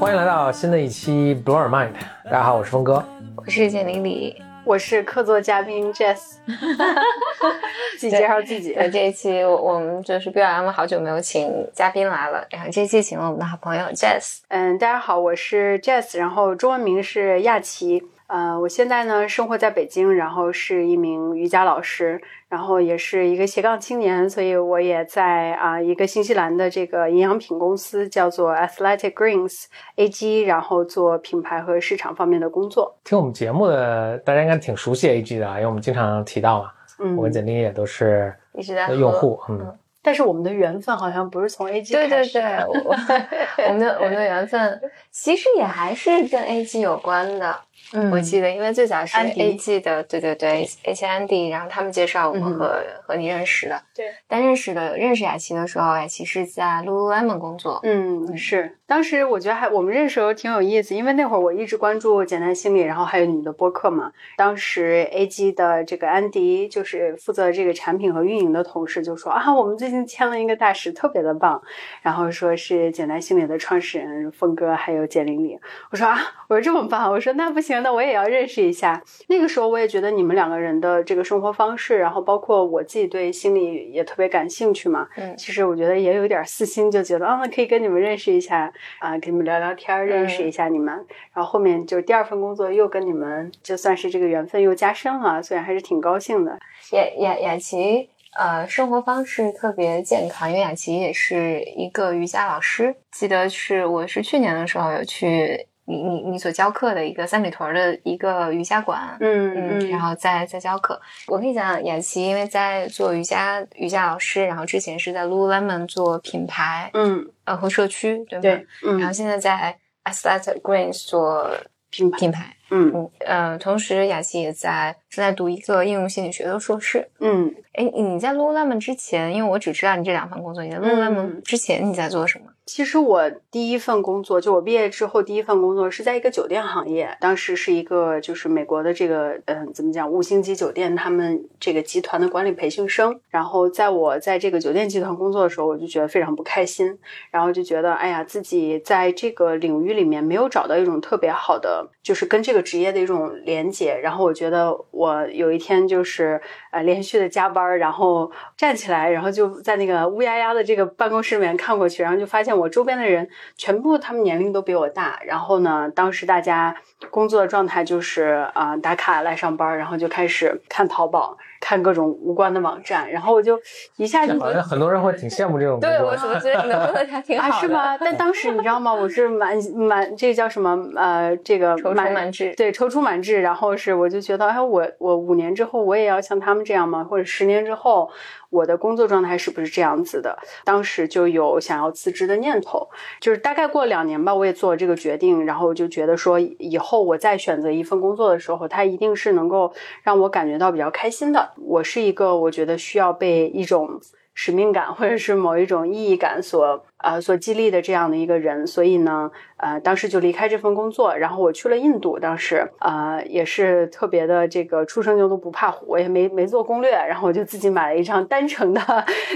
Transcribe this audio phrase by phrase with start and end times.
[0.00, 1.92] 欢迎来到新的一期 Blow Your Mind。
[2.24, 3.02] 大家好，我是峰哥，
[3.36, 4.34] 我是简玲玲，
[4.64, 6.36] 我是客座嘉宾 Jess。
[7.98, 8.74] 自己介绍自己。
[8.90, 14.38] 这一期我们就是 BLM 好久没有请嘉宾来了，然后这期请了我们的好朋友 Jess。
[14.48, 18.02] 嗯，大家好，我是 Jess，然后中文名是亚琪。
[18.26, 32.96] 呃，我现在呢生活在北京，然后是一名瑜伽老师，然后也是一个斜杠青年，所以我也在啊一个新西兰的这个营养品公司叫做 Athletic Greens AG，然后做品牌和市场方面的工作。
[33.04, 36.70] 听我们节目的大家应该挺熟悉 AG 的，因为我们经常提到嘛。
[36.98, 39.76] 嗯，我跟简历也都是一直在用户，嗯。
[40.00, 42.94] 但是我们的缘分好像不是从 AG 对对对，我
[43.66, 47.56] 我们的我们的缘分其实也还是跟 AG 有关的。
[47.92, 53.80] 嗯，我记得，因为最早是 A G 的，对对对，A G Andy，然后他们介绍我和和你认识的。
[53.94, 57.80] 对，但认识的认识雅琪的时候，雅琪是在 Lululemon 工作。
[57.82, 58.78] 嗯，是。
[58.86, 64.12] 当时我觉得还我们认识的时候挺有意思，因为那会儿我一直关注简单心理，然后还有你的播客嘛。
[64.36, 71.62] 当时 A G 的这个安迪就是负责这个产品和运营的同事就说啊，我们最近签了一个大使，特别的棒。
[72.02, 75.58] 然后说是简单心理的创始人峰哥还有简玲玲。
[75.90, 76.18] 我说啊，
[76.48, 77.73] 我说这么棒，我说那不行。
[77.82, 79.02] 那我也要认识一下。
[79.28, 85.08] 那个时候，我也觉得你们两个人的这个生活方式，然后包括我自己对心理也特别感兴趣嘛。
[85.16, 90.94] 嗯，其实我觉得也有点私心，就觉得啊，可以跟你们认识一下啊，跟你们聊聊天，认识一下你们。
[91.32, 96.58] 然后后面就是第二份工作又跟你们，就算是这个缘分又加深了，所以还是挺高兴的。
[96.92, 98.08] 雅雅雅琪，
[98.38, 102.94] 呃，生活方式特别健康，因为雅琪也是一个瑜伽老师。
[103.10, 105.68] 记得是我是去年的时候有去。
[105.86, 111.00] 你你你所教课的一个三里屯的一个瑜伽馆，嗯嗯，然后在在教课。
[111.26, 118.42] 我跟你讲雅琪，因为在做瑜伽瑜伽老师，然后之前是在 Lululemon 做品牌，嗯呃和社区，对吧？
[118.42, 121.50] 对，嗯，然后现在在 Aesthetic Greens 做
[121.90, 132.46] 品品牌，嗯嗯呃，同时雅琪也在正在读一个应用心理学的硕士，嗯，哎，你在 Lululemon 之前，因为我只知道你这两份工作，你在 Lululemon 之前你在做什么？
[132.66, 143.20] 其实我第一份工作，就我毕业之后第一份工作是在一个酒店行业，当时是一个就是美国的这个嗯怎么讲五星级酒店他们这个集团的管理培训生。
[143.28, 146.98] 然后在我在这个酒店集团工作的时候，我就觉得非常不开心，
[147.30, 153.94] 然后就觉得哎呀自己在这个领域里面没有找到一种特别好的，就是跟这个职业的一种连接。
[154.02, 162.53] 然后我觉得我有一天就是呃连续的加班，然后站起来，然后就在那个乌压压的这个办公室里面看过去，然后就发现。
[162.54, 166.74] 我周边的人全部他们年龄都比我大，然后呢，当时大家
[167.10, 171.36] 工作的状态就是啊打卡来上班，然后就开始看淘宝。
[171.60, 173.58] 看各种无关的网站，然后我就
[173.96, 175.88] 一下就好像很多人会挺羡慕这种工作。
[175.88, 177.58] 对，我怎么觉得你的工作还挺好的？
[177.58, 177.96] 是吗？
[177.96, 178.92] 但当时你知道吗？
[178.92, 180.78] 我是满满这个叫什么？
[180.94, 182.52] 呃，这个踌躇满志。
[182.54, 183.40] 对，踌躇满志。
[183.40, 187.02] 然后是我就觉得，哎，我我五年之后我也要像他们这样吗？
[187.02, 188.10] 或者十年之后
[188.54, 190.38] 我的工作状态是不是这样子的？
[190.64, 192.88] 当时就有想要辞职的念头。
[193.20, 201.52] 就是大概过了两年吧，我也做了这个决定，然后就觉得说，以后我再选择一份工作的时候，它一定是能够让我感觉到比较开心的。
[201.56, 204.00] 我是一个，我觉得需要被一种
[204.34, 206.84] 使命感或者是某一种意义感所。
[207.04, 212.18] 呃，所激励的这样的一个人，所以呢，呃，当时就离开这份工作，然后我去了印度。
[212.18, 218.80] 当时，呃，也是特别的这个初生牛犊不怕虎，我也没没做攻略，然后我就自己买了一张单程的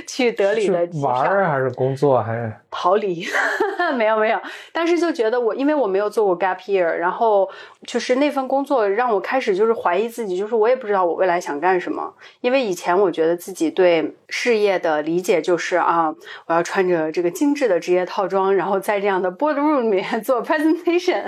[0.07, 3.27] 去德里的玩儿还是工作还是逃离？
[3.97, 4.41] 没有没有，
[4.73, 7.49] 当时就觉得我因为我没有做过 gap year，然后
[7.87, 12.15] 就是那份工作让我开始就是怀疑自己，就是我也不知道我未来想干什么。
[12.41, 16.15] 因为以前我觉得自己对事业的理解就是啊，
[16.47, 17.58] 我要穿着这个精。
[17.59, 21.25] 制的职业套装，然后在这样的 boardroom 里面 做 presentation，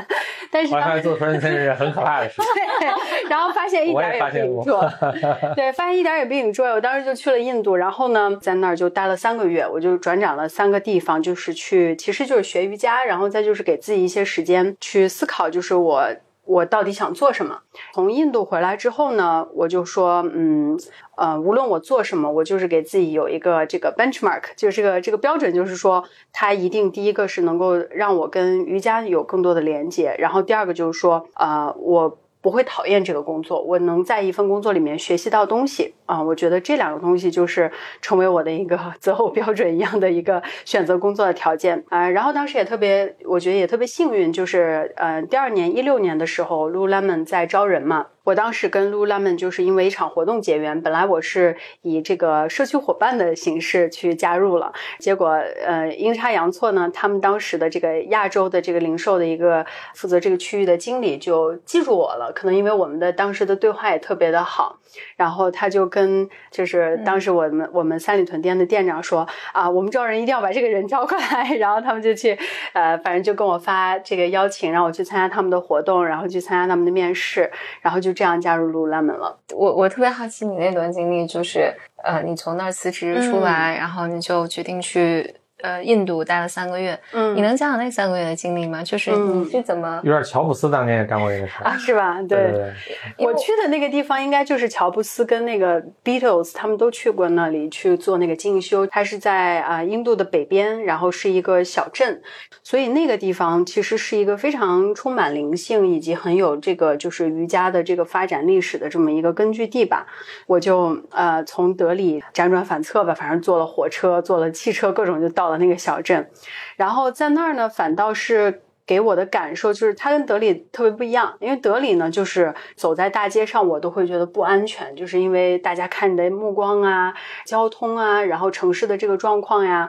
[0.50, 2.44] 但是当时做 presentation 是很可怕的事情。
[2.78, 4.88] 对，然后发现一点也不引做，
[5.56, 6.68] 对，发现一点也不引做。
[6.68, 16.08] 我当时就去了印度，然后呢，在那儿就待了三个月，我就转转了三个地方，就是去，其实就是学瑜伽，然后再就是给自己一些时间去思考，就是我。
[16.50, 17.60] 我到底想做什么？
[17.94, 20.76] 从印度回来之后呢，我就说，嗯，
[21.16, 26.02] 呃，无论我做什么，我就是给自己有一个这个 benchmark，就是这个这个标准，就是说，
[26.32, 36.22] 它一定第一个是能够让我跟瑜伽有更多的连接，然后第二个就是说，呃，我不会讨厌这个工作，我能在一份工作里面学习到东西啊！
[36.22, 37.70] 我觉得这两个东西就是
[38.00, 42.08] 成为我的一个 择偶标准一样的一个选择工作的条件啊。
[42.08, 48.06] 然后当时也特别，我觉得也特别幸运，就是呃，第二年一六年的时候，Lululemon 在招人嘛。
[48.30, 55.30] 我当时跟 Lululemon 就是因为一场活动结缘，本来我是以这个社区伙伴的形式去加入了，结果
[55.66, 59.66] 呃阴差阳错呢，他们当时的这个亚洲的这个零售的一个
[59.96, 64.78] 负责这个区域的经理就记住我了，可能因为我们的当时的对话也特别的好，
[65.16, 72.38] 然后他就跟就是当时我们我们三里屯店的店长说啊，我们招人一定要把这个人招过来， 然后他们就去
[72.74, 77.50] 呃反正就跟我发这个邀请，让我去参加他们的活动，然后去参加他们的面试，
[77.80, 78.10] 然后就。
[78.20, 79.38] 这样加入 Lululemon 了。
[79.54, 81.72] 我我特别好奇你那段经历，就是
[82.02, 85.36] 呃，你从那儿辞职出来，然后你就决定去。
[85.62, 88.82] 呃，印度待了三个月，嗯，你能讲讲那三个月的经历吗？
[88.82, 92.22] 就是你是怎么有点乔布斯当年也干过这个事啊，是吧？
[92.22, 92.72] 对，
[93.18, 98.86] 我去的那个地方应该就是乔布斯跟那个 Beatles 他们都去过那里去做那个进修。
[98.86, 102.22] 它是在啊印度的北边，然后是一个小镇，
[102.62, 110.06] 所以那个地方其实是一个非常充满灵性以及很有这个就是瑜伽的这个发展历史的这么一个根据地吧。
[110.46, 115.49] 我就呃从德里辗转反侧吧，反正坐了火车，坐了汽车，各种就到。
[115.58, 116.30] 那个小镇，
[116.76, 121.36] 然后在那儿呢，反倒是给我的感受就是它跟德里特别不一样。
[121.38, 127.14] 因为德里呢，就是走在大街上，我都会觉得不安全，就是因为大家看你的目光啊、
[127.44, 129.88] 交通啊，然后城市的这个状况呀，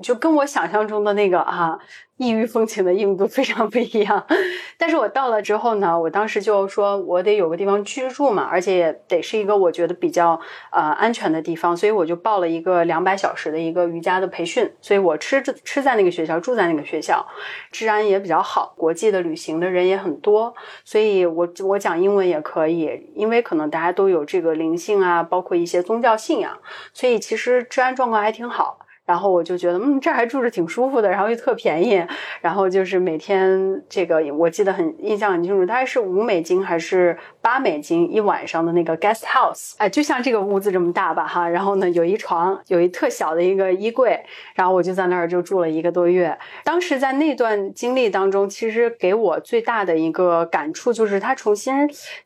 [0.00, 1.78] 就跟我想象中的那个啊。
[2.18, 4.24] 异域风情的印度非常不一样，
[4.78, 10.38] 但是我到了之后呢，我当时就说我得有个地方居住嘛，而且也得是一个我觉得比较
[10.70, 17.26] 呃安全的地方，所以我就报了一个两百小时的一个瑜伽的培训，所以我吃吃在那个学校，住在那个学校，
[17.72, 20.54] 治安也比较好，国际的旅行的人也很多，
[20.84, 26.56] 所以我我讲英文也可以，因为可能大家都有这个灵性啊，包括一些宗教信仰，
[26.92, 28.78] 所以其实治安状况还挺好。
[29.04, 32.04] 然后我就觉得，嗯，这还住着挺舒服的，然后又特便宜，
[32.40, 46.38] 然后就是每天这个，我记得很印象很清楚，大概是五美金还是八美金一晚上的那个 guest house，哎，就像这个屋子这么大吧，哈，然后呢有一床，有一特小的一个衣柜，然后我就在那儿就住了一个多月。
[46.62, 51.74] 当时在那段经历当中，其实给我最大的一个感触就是，它重新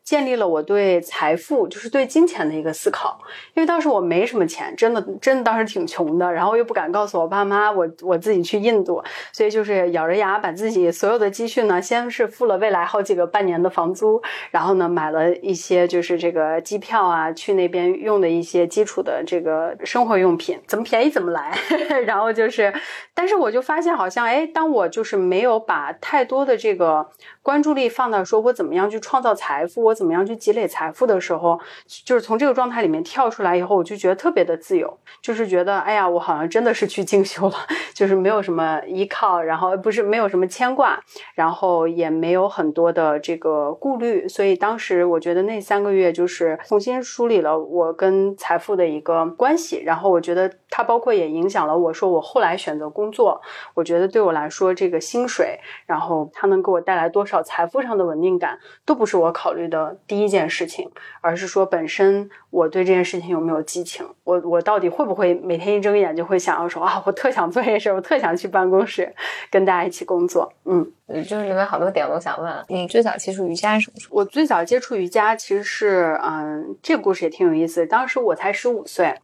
[0.03, 3.19] 建立了我对财富，就是对金钱的一个思考。
[3.55, 6.66] 因为当时我没什么钱，真的真的当时挺穷的，然后又。
[6.67, 14.21] 不敢告诉我爸妈，我我自己去印度，所以就是咬着牙把自己所有的积蓄呢，先是付了未来好几个半年的房租，
[14.51, 21.57] 然后呢买了一些就是这个机票啊，去那边用的一些基础的这个生活用品，怎么便宜怎么来。
[22.05, 22.73] 然后就是，
[23.13, 27.07] 但是我就发现好像，哎，当我就是没有把太多的这个
[27.41, 31.59] 关注力放到说我怎么样去创造财富，我怎么样去积累财富的时候，
[32.03, 36.47] 就是从这个状态里面跳出来以后，我就觉得特别的自由，就是觉得，哎呀，我好像。
[36.57, 37.55] 真的是去进修了，
[37.93, 40.99] 就是没有什么依靠，然后不是没有什么牵挂，
[41.35, 53.41] 然后也没有很多的这个顾虑，所以当时我觉得那三个月就是重新梳理了我跟财富的一个关系，然后我觉得它包括也影响了我说我后来选择工作，
[53.73, 66.37] 我觉得对我来说这个薪水，然后它能给我带来多少财富上的稳定感，都不是我考虑的第一件事情，而是说本身我对这件事情有没有激情，我我到底会不会每天一睁眼就会。
[66.37, 69.13] 想要说啊，我特想做这事，我特想去办公室
[69.51, 70.53] 跟大家一起工作。
[70.63, 74.17] 嗯，就是里面好多点我都想问，你最早接触瑜伽是什么时候？
[74.17, 77.85] 我最早接触瑜伽其实是，嗯，这个故事也挺有意思。
[77.85, 79.15] 当时我才十五岁，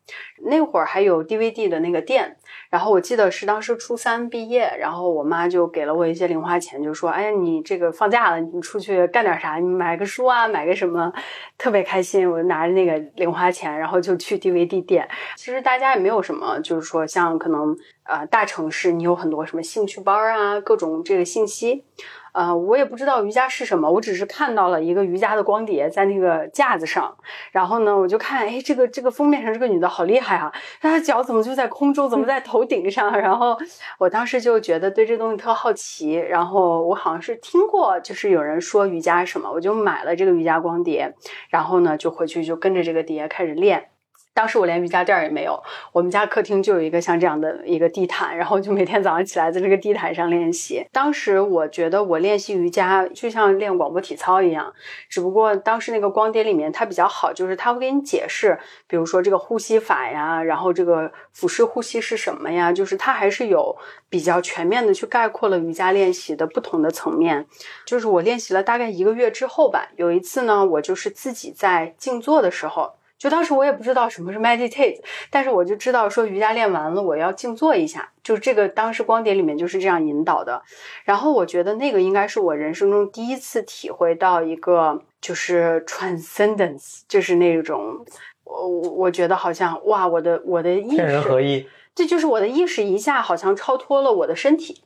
[0.46, 2.38] 那会儿还有 DVD 的那个店。
[2.74, 9.58] 然后我记得是当时初三毕业，然后我妈就给了我一些零花钱，就说：“哎呀，你这个放假了，你出去干点啥？
[9.58, 11.14] 你买个书啊，买个什么，
[11.56, 15.08] 特别开心。”我就拿着那个零花钱，然后就去 DVD 店。
[15.36, 21.86] 其实大家也没有什么，就是说像可能呃大城市，你有很多什么兴趣班啊，各种这个信息。
[22.34, 27.16] 呃，我也不知道瑜伽是什么，我只是看到了一个瑜伽的光碟在那个架子上，
[27.52, 33.12] 然后呢，我就看，哎，这个这个封面上这个女的好厉害啊，她的脚怎么就在空中，怎么在头顶上？
[33.18, 33.58] 然后
[34.00, 41.14] 我当时就觉得对这东西特好奇，然后我好像是听过，就是有人说瑜伽什么，我就买了这个瑜伽光碟，
[41.50, 43.90] 然后呢，就回去就跟着这个碟开始练。
[44.34, 45.62] 当时我连瑜伽垫也没有，
[45.92, 50.84] 我们家客厅就有一个像这样的一个地毯，然后就每天早上起来在这个地毯上练习。
[50.92, 54.74] 当时我觉得我练习瑜伽就像练广播体操一样，
[55.08, 63.78] 只不过当时那个光碟里面它比较好，就是它会给你解释，比如说这个呼吸法呀，然后这个腹式呼吸是什么呀，就是它还是有
[64.10, 67.46] 比较全面的去概括了瑜伽练习的不同的层面。
[67.86, 72.94] 就是我练习了大概一个月之后吧，有一次呢，我就是自己在静坐的时候。
[73.24, 75.00] 就当时我也不知道什么是 meditate，
[75.30, 80.62] 但是我就知道说瑜伽练完了我要静坐一下，就是这个当时光碟里面就是这样引导的。
[81.06, 88.06] 然后我觉得那个应该是我人生中第一次体会到一个就是 transcendence，就是那种
[88.44, 91.66] 我我我觉得好像哇，我的我的意识天人合一，
[91.96, 94.82] 这就是我的意识一下好像超脱了我的身体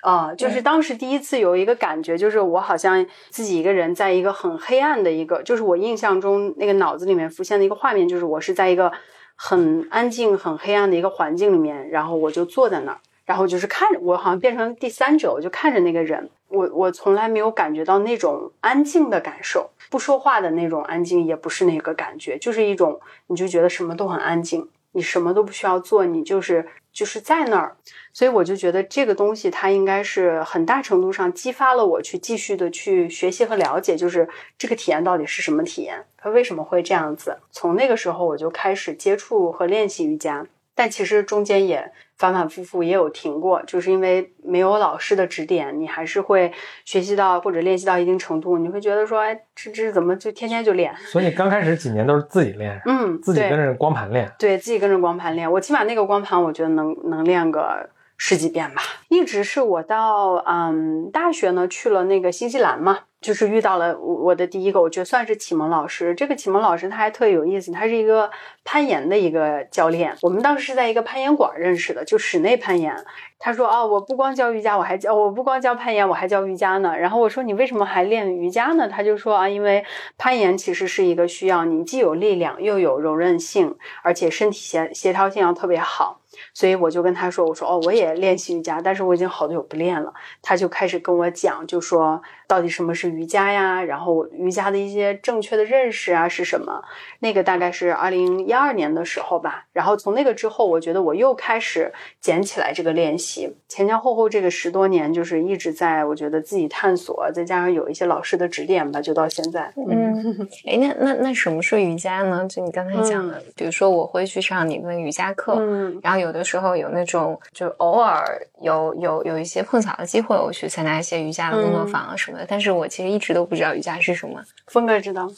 [0.00, 0.10] 啊。
[0.10, 8.92] 啊，就是当时第一次有一个感觉，就是我好像自己一个人在一个很黑暗的一个，就是我印象中那个脑子里面浮现的一个画面，就是我是在一个
[9.36, 26.66] 很安静、很黑暗的一个环境里面，然后我就坐在那儿，然后就是看着我，好像变成第三者，我就看着那个人，我我从来没有感觉到那种安静的感受，不说话的那种安静也不是那个感觉，就是一种你就觉得什么都很安静，你什么都不需要做，你就是。
[26.92, 27.76] 就是在那儿，
[28.12, 34.28] 所以我就觉得这个东西它应该是很大程度上激发了我去继续的去学习和了解，就是
[34.58, 37.38] 这个体验到底是什么体验，它为什么会这样子。
[37.52, 40.44] 从那个时候我就开始接触和练习瑜伽，
[40.74, 41.92] 但其实中间也。
[42.20, 46.52] 反反复复也有停过，就是因为没有老师的指点，你还是会
[46.84, 50.94] 学习到或者练习到一定程度，你会觉得说，哎，这这怎么就天天就练？
[51.10, 55.50] 所以你刚开始几年都是自己练，嗯，自己跟着光盘练，对自己跟着光盘练。
[55.50, 58.82] 我起码那个光盘，我觉得能能练个十几遍吧。
[59.08, 62.98] 一直是我到嗯大学呢去了那个新西兰嘛。
[63.20, 66.14] 就是遇到了我的第一个，我觉得算是启蒙老师。
[66.14, 68.30] 这个启蒙老师他还特别有意思，他是一个
[68.64, 70.16] 攀岩的一个教练。
[70.22, 72.96] 我们当时是在一个攀岩馆认识的，就室内攀岩。
[73.38, 79.84] 他说：“哦，我不光教瑜伽，我还教我不光教攀岩，我还教瑜伽呢。”然后我说：“你为什么还练瑜伽呢？”他就说：“啊，因为
[80.18, 86.20] 攀岩其实是一个需要你既有力量又有柔韧性，而且身体协协调性要特别好。”
[86.54, 90.12] 所以我就跟他说：“我说哦，我也练习瑜伽，但是我已经好久不练了。”
[90.42, 92.22] 他就开始跟我讲，就说。
[92.50, 93.80] 到底什么是瑜伽呀？
[93.80, 96.82] 然后瑜伽的一些正确的认识啊是什么？
[97.20, 99.66] 那个大概是二零一二年的时候吧。
[99.72, 103.54] 然后从那个之后，我觉得我又开始捡起来这个练习。
[103.68, 109.72] 前前后后这个十多年，就是一直在我觉得自己探索，再加上有一些老师的指点吧，就到现在。
[109.76, 112.44] 嗯，哎，那那那什么是瑜伽呢？
[112.48, 122.39] 就你刚才讲的，比如说我会去上你们瑜伽课，嗯，然后有的时候有那种就偶尔有有有一些碰巧的机会，我去参加一些瑜伽的工作坊啊什么。
[122.48, 124.40] 但是我其实一直都不知道瑜伽是什么。
[124.66, 125.28] 峰哥知道，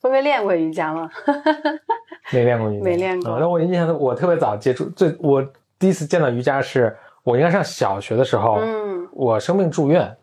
[0.00, 1.10] 峰哥练过瑜伽吗？
[2.32, 3.38] 没练过瑜伽，没练过。
[3.38, 5.46] 那我印象，我特别早接触，最我
[5.78, 8.58] 第一次见到瑜伽是我应该上小学的时候。
[8.60, 10.14] 嗯，我生病住院，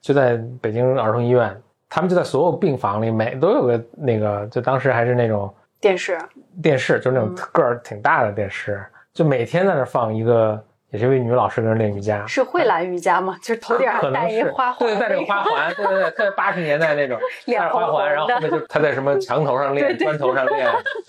[0.00, 6.18] 就在北京儿童医院，他们就在所有病房里，每都有个那个，就当时还是那种电视，
[6.62, 10.64] 电视就是那种个儿挺大的电视，就每天在那放一个。
[10.92, 13.36] 也是一位女老师在那练瑜伽，是蕙兰瑜伽吗？
[13.40, 17.16] 就是头顶戴一花环，对，戴个花环，对对对，特别八十年代那种，
[17.46, 20.68] 戴花环，然后后面就他在什么墙头上练、砖头上练、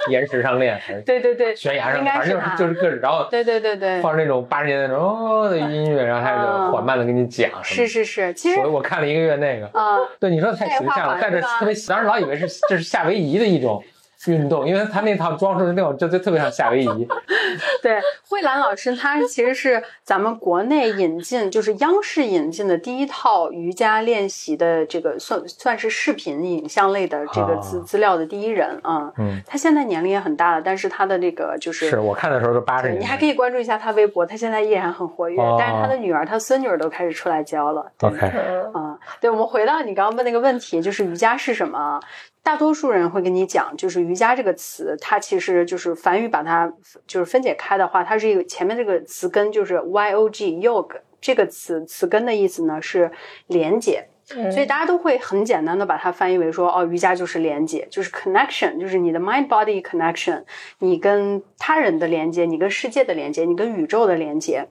[0.09, 13.83] 岩石上练， 对对对，悬崖上，反正就是就是各种，然后对对对对，放那种八十年代那种哦的音乐，然后他就缓慢的跟你讲，是是是，其实我我看了一个月那个啊，对你说太形象了，戴着特别，当时老以为是这是夏威夷的一种。
[14.28, 17.08] 运动，因为他那套装饰的那种，就就特别像夏威夷。
[17.82, 18.00] 对，
[18.30, 29.12] 慧兰老师，她其实是咱们国内引进，就是央视引进的第一套瑜伽练习的这个算算是视频影像类的这个资资料的第一人啊。
[29.18, 33.01] 嗯，他现在年龄也很大了，但是他的那个就是是我看的时候是八十年。
[33.01, 37.92] 你还可以关注一下他微博，他现在依然很活跃，但是他的女儿、他孙女儿都开始出来教了。
[38.01, 38.28] OK，
[38.74, 42.00] 啊，对，我们回到你刚刚问那个问题，就是瑜伽是什么？
[42.43, 46.71] 大多数人会跟你讲，就是瑜伽这个词，它其实就是梵语把它
[47.05, 53.12] 就是分解开的话，它是一个前面这个词根就是 y o g yoga 这个词词根的意思呢是
[53.45, 60.43] 连接，所以大家都会很简单的把它翻译为说，哦，瑜伽就是连接，就是 connection，就是你的 mind body connection，
[60.79, 64.67] 你跟他人的连接，你跟世界的连接，你跟宇宙的连接。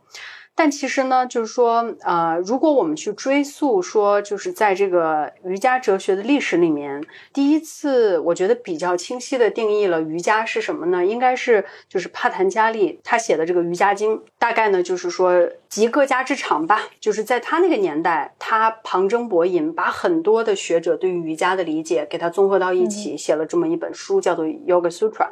[0.62, 7.02] 但其实呢，就是说，呃，如果我们去追溯说，就是在这个瑜伽哲学的历史里面，
[7.32, 11.02] 第一次我觉得比较清晰的定义了瑜伽是什么呢？
[11.02, 16.90] 应该是就是帕坦加利他写的这个《瑜伽经》，大概呢就是说集各家之长吧。
[17.00, 25.10] 就是在他那个年代，他旁征博引，把很多的学者对于瑜伽的理解给他综合到一起，写了这么一本书，叫做《Yoga Sutra》。《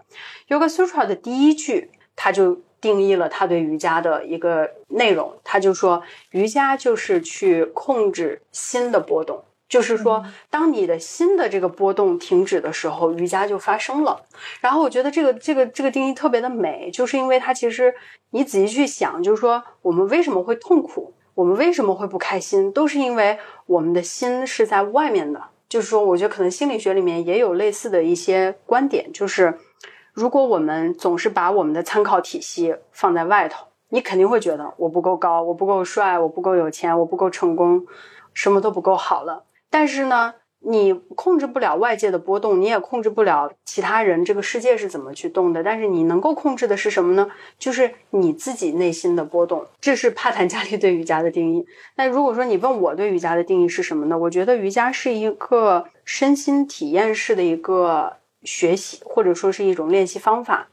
[0.48, 2.62] Yoga Sutra》的第一句，他就。
[2.80, 14.22] 定义了他对瑜伽的一个内容，他就说瑜伽就是去控制心的波动，就是说当你的心的这个波动停止的时候，瑜伽就发生了。
[14.60, 17.94] 然后我觉得这个这个这个定义特别的美，就是因为它其实
[18.30, 25.42] 你仔细去想，就是说我们为什么会痛苦，我们为什么会不开心，都是因为我们的心是在外面的。
[25.68, 29.58] 就是说，我觉得可能心理学里面也有类似的一些观点，就是。
[30.18, 37.86] 如果我们总是把我们的参考体系放在外头，你肯定会觉得我不够高，我不够帅，我不够有钱，我不够成功，
[38.34, 39.44] 什么都不够好了。
[39.70, 45.62] 但是呢，你控制不了外界的波动，你也控制不了其他人这个世界是怎么去动的。
[45.62, 47.30] 但是你能够控制的是什么呢？
[47.56, 49.64] 就是你自己内心的波动。
[49.80, 51.64] 这是帕坦加利对瑜伽的定义。
[51.94, 54.18] 那如果说你问我对瑜伽的定义是什么呢？
[54.18, 58.14] 我觉得瑜伽是一个身心体验式的一个。
[58.48, 60.68] 学习或者说是一种练习方法，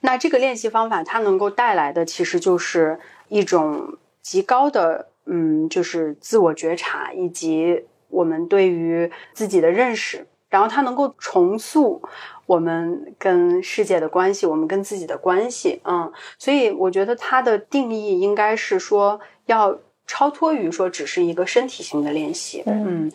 [0.00, 12.02] 那这个练习方法它能够带来的其实就是一种极高的，嗯，就是自我觉察以及我们对于自己的认识，然后它能够重塑
[12.44, 23.10] 我们跟世界的关系，我们跟自己的关系，嗯，所以我觉得它的定义应该是说要超脱于说只是一个身体性的练习，嗯，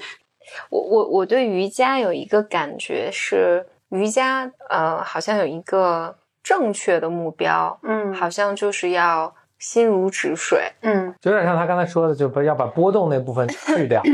[0.71, 3.67] 我我我对瑜伽有一个感觉是。
[3.89, 14.01] 瑜伽，呃，好像有一个正确的目标，嗯，好像就是要心如止水，嗯，就有点像他刚才说的，就不要把波动那部分去掉，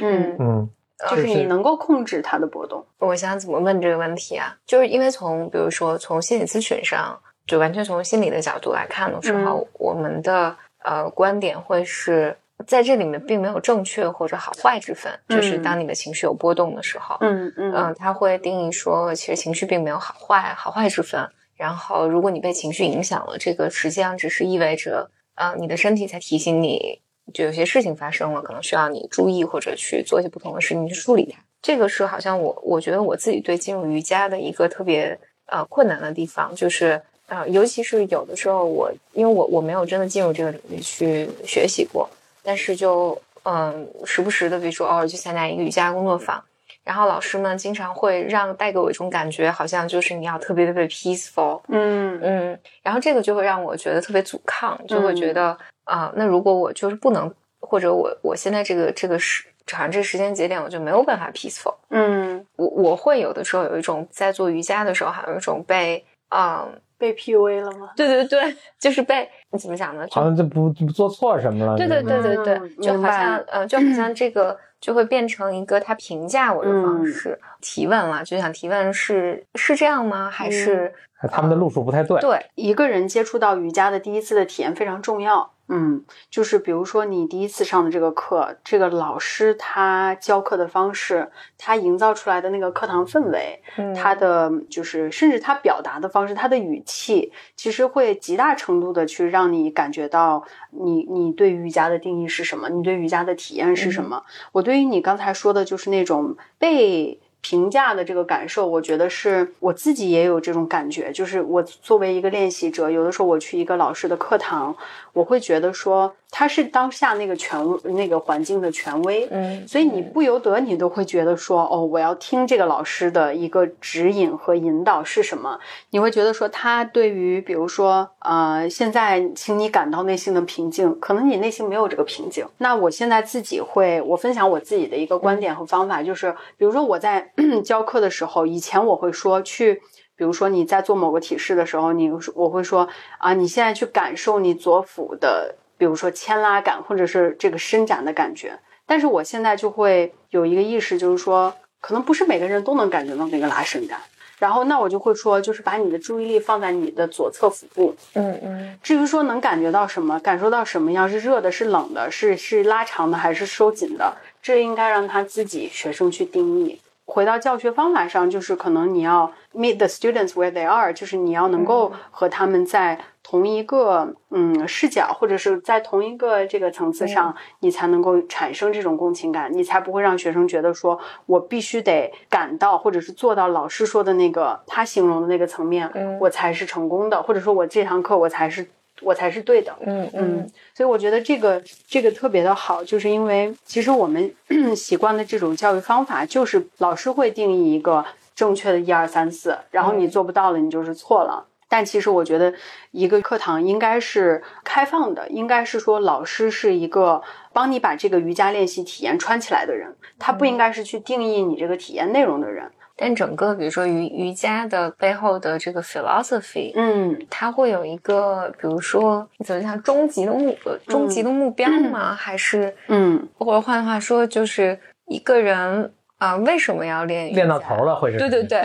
[0.00, 0.70] 嗯嗯，
[1.10, 2.84] 就是你能够控制它的波动。
[2.98, 4.56] 我想怎么问这个问题啊？
[4.66, 12.36] 就是因为从比如说从心理咨询上，就完全从心理的角度来看的时候，我们的呃观点会是。
[12.66, 21.28] 在这里面并没有正确或者好坏之分，就是当你的情绪有波动的时候，嗯嗯嗯，他会定义说，其实情绪并没有好坏好坏之分。
[21.56, 27.00] 然后，如果你被情绪影响了，这个实际上只是意味着，呃，你的身体在提醒你，
[27.34, 31.40] 就有些事情发生了，可能需要你注意或者去做一些不同的事情去处理它。
[31.60, 42.08] 这个是好像我我觉得我自己对进入瑜伽的一个特别呃困难的地方，就是呃，尤其是有的时候我因为我我没有真的进入这个领域去学习过。
[42.48, 46.42] 但是就嗯，时不时的，比如说偶尔去参加一个瑜伽工作坊，
[46.82, 66.80] 然后老师们经常会让带给我一种感觉，好像就是你要特别特别 peaceful，嗯嗯，然后这个就会让我觉得特别阻抗，就会觉得啊，那如果我就是不能，或者我我现在这个这个时，好像这个时间节点我就没有办法 peaceful，嗯，我我会有的时候有一种在做瑜伽的时候，好像有一种被嗯。
[67.00, 67.92] 被 PUA 了吗？
[67.94, 70.06] 对对对，就是被你怎么讲呢？
[70.10, 71.76] 好像就不不做错什么了。
[71.76, 80.28] 对对对对对，就好像呃，就好像这个就会变成一个他评价我的方式，提问了，就想提问是是这样吗？
[80.30, 80.92] 还是
[81.30, 82.20] 他们的路数不太对？
[82.20, 85.50] 对，一个人接触到瑜伽的第一次的体验非常重要。
[85.68, 93.62] 嗯，就是比如说你第一次上的这个课，这个老师他教课的方式，他营造出来的那个课堂氛围，
[93.94, 104.24] 他的就是甚至他表达的方式，他的语气，其实会极大程度的去让你感觉到你你对瑜伽的定义是什么，你对瑜伽的体验是什么。
[104.52, 107.20] 我对于你刚才说的，就是那种被。
[107.48, 111.10] 评价的这个感受，我觉得是我自己也有这种感觉。
[111.10, 114.76] 就是我作为一个练习者，有的时候我去一个老师的课堂，
[115.14, 125.58] 我会觉得说他是当下那个权那个环境的权威，嗯，所以你不由得你都会觉得说，哦，我要听这个老师的一个指引和引导是什么？
[125.90, 132.46] 你会觉得说他对于比如说，呃，现在请你感到内心的平静，可能你内心没有这个平静。
[132.58, 137.32] 那我现在自己会，我分享我自己的一个观点和方法，就是比如说我在。
[137.64, 139.80] 教课的时候，以前我会说去，
[140.16, 142.88] 比如说你在做某个体式的时候，你我会说
[143.18, 148.58] 啊，你现在去感受你左腹的，比如说牵拉感，或者是这个伸展的感觉。
[148.84, 153.98] 但是我现在就会有一个意识，就是说，可能不是每个人都能感觉到那个拉伸感。
[154.38, 157.96] 然后那我就会说，就是把你的注意力放在你的左侧腹部。
[158.14, 158.78] 嗯嗯。
[158.82, 166.80] 至于说能感觉到什么，感受到什么样，是热的，是冷的，是是拉长的，还是收紧的，这应该让他自己学生去定义。
[167.10, 185.90] 回到教学方法上，就是可能你要 meet the students where they are，就是你要能够和他们在同一个嗯视角，或者是在同一个这个层次上，你才能够产生这种共情感，你才不会让学生觉得说我必须得感到或者是做到老师说的那个他形容的那个层面，
[186.20, 188.68] 我才是成功的，或者说我这堂课我才是。
[189.00, 194.34] 我才是对的，嗯嗯，所以我觉得这个这个特别的好，就是因为其实我们
[194.74, 201.46] 习惯的这种教育方法，就是老师会定义一个正确的一二三四，然后你做不到了，你就是错了。
[201.70, 202.54] 但其实我觉得
[202.92, 212.70] 一个课堂应该是开放的，应该是说老师是一个帮你把这个瑜伽练习体验穿起来的人，他不应该是去定义你这个体验内容的人。
[213.00, 220.56] 但整个，比如说瑜瑜伽的背后的这个 philosophy，嗯，它会有一个，比如说怎么讲，终极的目，
[220.88, 222.12] 终极的目标吗？
[222.12, 227.32] 还是，嗯，或者换句话说，就是一个人啊，为什么要练？
[227.32, 228.18] 练到头了，会是？
[228.18, 228.62] 对对对，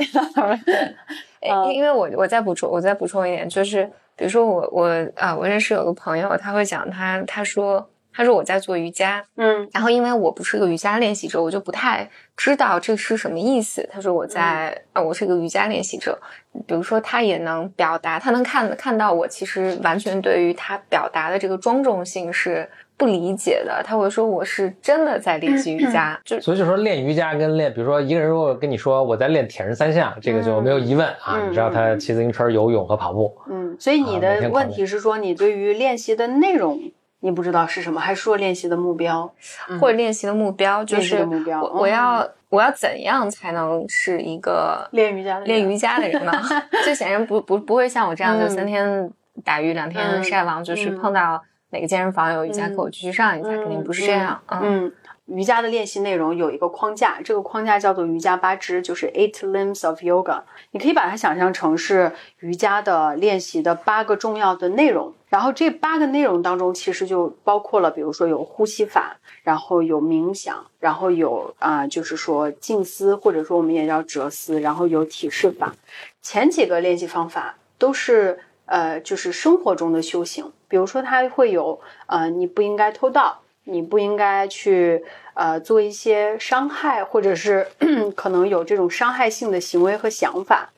[1.67, 7.87] 因 因为我我再补充，我再补充一点，就是比如说我我啊，我认识有个朋友，他会讲他他说。
[8.13, 13.87] 他说我在做瑜伽，嗯，然后因为我不是个瑜伽练习者，我就不太知道这是什么意思。
[13.91, 16.19] 他说我在啊，我是个瑜伽练习者。
[16.67, 23.81] 比如说他也能表达，他能看看到我其实完全对于他表达的这个庄重性是不理解的。
[23.83, 33.35] 他会说我是真的在练习瑜伽，就所以就说练瑜伽跟练，比如说一个人如果跟你说我在练铁人三项，这个就没有疑问啊，你知道他骑自行车、游泳和跑步。
[33.49, 36.79] 嗯，所以你的问题是说你对于练习的内容。
[37.23, 39.33] 你不知道是什么，还是说练习的目标，
[39.79, 41.63] 或者练习的目标就是目标。
[41.63, 46.31] 我要我要怎样才能是一个练瑜伽的练瑜伽的人呢？
[46.85, 49.09] 就显然不不不会像我这样，就三天
[49.43, 54.41] 打鱼两天晒网，就是碰到哪个健身房有瑜伽课，我就去上一下，肯定不是这样。
[54.49, 54.91] 嗯。
[55.27, 60.41] 瑜伽的练习内容有一个框架，这个框架叫做瑜伽八支，就是 Eight Limbs of Yoga。
[60.71, 65.13] 你可以把它想象成是瑜伽的练习的八个重要的内容。
[65.33, 75.73] 然后这八个内容当中，其实就包括了，比如说有呼吸法，然后有冥想，然后有啊，就是说静思，或者说我们也叫哲思，然后有体式法。
[76.21, 83.39] 前几个练习方法都是呃，就是生活中的修行，比如说它会有呃，你不应该偷盗。
[83.65, 85.03] 你不应该去
[85.35, 87.65] 呃做一些伤害，或者是
[88.13, 90.73] 可能有这种伤害性的行为和想法，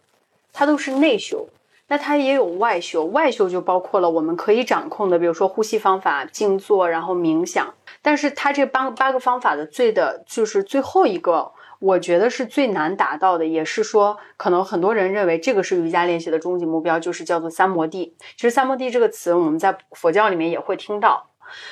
[0.54, 1.50] 它都是内修。
[1.88, 7.74] 那它也有外修，外修就包括了我们可以掌控的，比如说呼吸方法、静坐，然后冥想。
[8.02, 18.16] 但是它这八八个方法的最的，就是最后一个，我觉得是最难达到的，也是说可能很多人认为这个是瑜伽练习的终极目标，就是叫做三摩地。
[18.36, 21.30] 其实三摩地这个词，我们在佛教里面也会听到。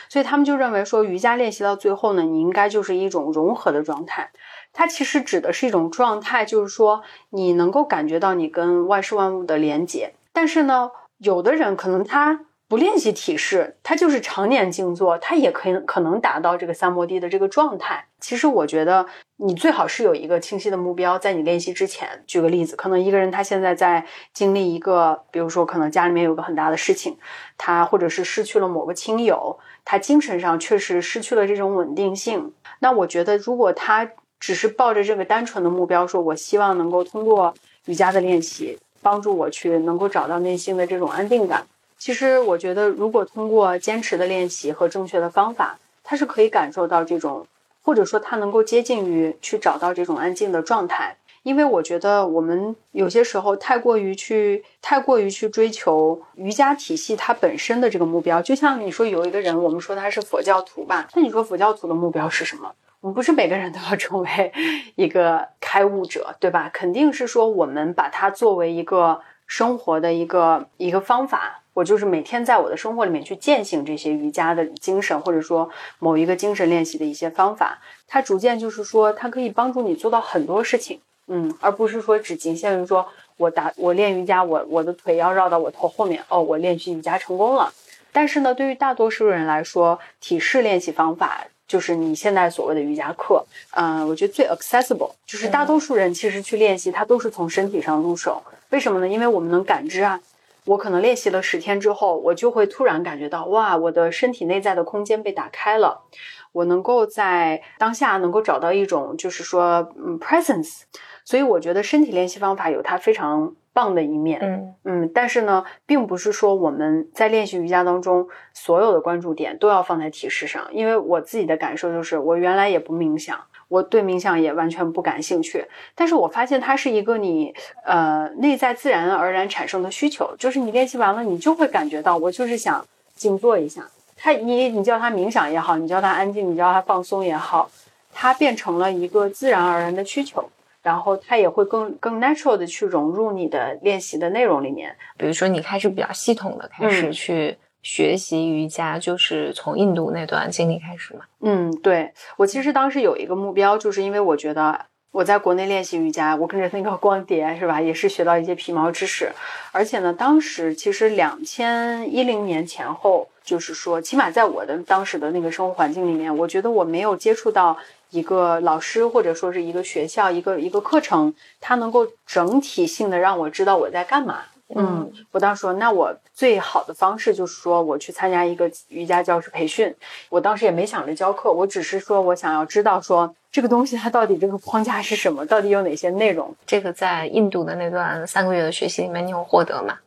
[0.07, 4.31] 所以他们就认为说，瑜伽练习到最后呢，你应该就是一种融合的状态。
[4.73, 10.13] 它其实指的是一种状态，就是说你能够感觉到你跟万事万物的连接。
[10.33, 12.41] 但是呢，有的人可能他。
[12.69, 18.07] 不练习体式，他就是常年静坐，他也可以可能达到这个三摩地的这个状态。
[18.19, 19.05] 其实我觉得
[19.37, 22.23] 你最好是有一个清晰的目标，在你练习之前。
[22.25, 27.15] 举个例子，可能一个人他现在在经历一个，比如说可能家里面有个很大的事情，
[27.59, 32.53] 他或者是失去了某个亲友，他精神上确实失去了这种稳定性。
[32.79, 34.09] 那我觉得，如果他
[34.43, 37.53] 只是抱着这个单纯的目标，说我希望能够通过
[37.85, 41.65] 瑜伽的练习帮助我去能够找到内心的这种安定感。
[41.97, 47.47] 其实我觉得，如果通过坚持的练习和正确的方法，他是可以感受到这种，
[47.83, 51.15] 或者说他能够接近于去找到这种安静的状态。
[51.43, 58.41] 因为我觉得我们有些时候太过于去，太过于去追求瑜伽体系它本身的这个目标。
[58.41, 62.73] 就像你说有一个人，我们说他是佛教徒吧，那你说佛教徒的目标是什么？
[63.03, 64.53] 我们不是每个人都要成为
[64.95, 66.69] 一个开悟者，对吧？
[66.73, 71.59] 肯定是说我们把它作为一个生活的一个一个方法。
[71.73, 87.73] 我就是每天在我的生活里面去践行这些瑜伽的精神，或者说某一个精神练习的一些方法，它逐渐就是说，它可以帮助你做到很多事情，嗯，而不是说只仅限于说我打我练瑜伽，我我的腿要绕到我头后面，哦，我练习瑜伽成功了。
[88.13, 98.43] 但是呢，对于大多数人来说，体式练习方法就是你现在所谓的瑜伽课，嗯，我觉得最 accessible，就是大多数人其实去练习，它都是从身体上入手。
[98.69, 99.07] 为什么呢？
[99.07, 100.19] 因为我们能感知啊。
[100.65, 106.03] 我可能练习了十天之后，我就会突然感觉到，哇，我的身体内在的空间被打开了，
[106.51, 110.81] 我能够在当下能够找到一种，就是说，嗯，presence。
[111.25, 114.39] 所以我觉得身体练习方法有它非常棒的一面。
[114.41, 125.65] 嗯嗯，但是呢，并不是说我们在练习瑜伽当中所有的关注点都要放在体式上，因为我自己的感受就是，我原来也不冥想，我对冥想也完全不感兴趣。
[125.95, 127.53] 但是我发现它是一个你
[127.85, 133.87] 呃内在自然而然产生的需求，就是你练习完了，你就会感觉到我就是想静坐一下。
[134.15, 137.69] 它你你叫它冥想也好，你叫它安静，你叫它放松也好，
[138.13, 140.49] 它变成了一个自然而然的需求。
[140.83, 144.93] 然后它也会更更 natural 的去融入你的练习的内容里面。
[145.17, 151.21] 比如说，你开始比较系统的开始去学习瑜伽，就是从印度那段经历开始嘛？
[151.39, 159.31] 嗯，对我其实当时有一个目标，就是因为我觉得我在国内练习瑜伽，我跟着那个光碟是吧，也是学到一些皮毛知识。
[159.71, 167.77] 而且呢，当时其实两千一零年前后，就是说，起码在我的当时的那个生活环境里面，我觉得我没有接触到。
[168.13, 174.43] 一个老师或者说是一个学校，一个一个课程，它能够整体性的让我知道我在干嘛。
[174.75, 179.93] 嗯，我当时说，那我最好的方式就是说，我去参加一个瑜伽教师培训。
[180.29, 186.55] 我当时也没想着教课，我只是说我想要知道说这个东西它到底这个框架是什么，到底有哪些内容。
[186.65, 189.97] 这个在印度的那段三个月的学习里面，你有获得吗？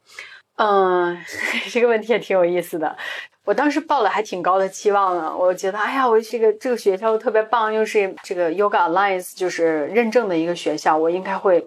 [0.57, 1.17] 嗯，
[1.71, 2.97] 这个问题也挺有意思的。
[3.45, 11.65] 我当时抱了还挺高的期望呢，我觉得，哎呀，我这个这个学校特别棒，又是这个 Yoga Alliance 就是认证的一个学校，我应该会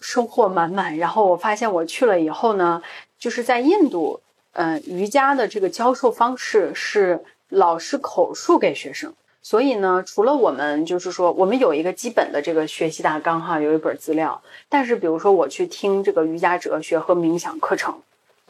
[0.00, 0.96] 收获满满。
[0.96, 2.82] 然后我发现我去了以后呢，
[3.18, 4.20] 就是在印度，
[4.52, 18.00] 嗯，瑜伽的这个教授方式是老师口述给学生，所以呢，除了我们就是说我们有一个基本的这个学习大纲哈，有一本资料，但是比如说我去听这个瑜伽哲学和冥想课程，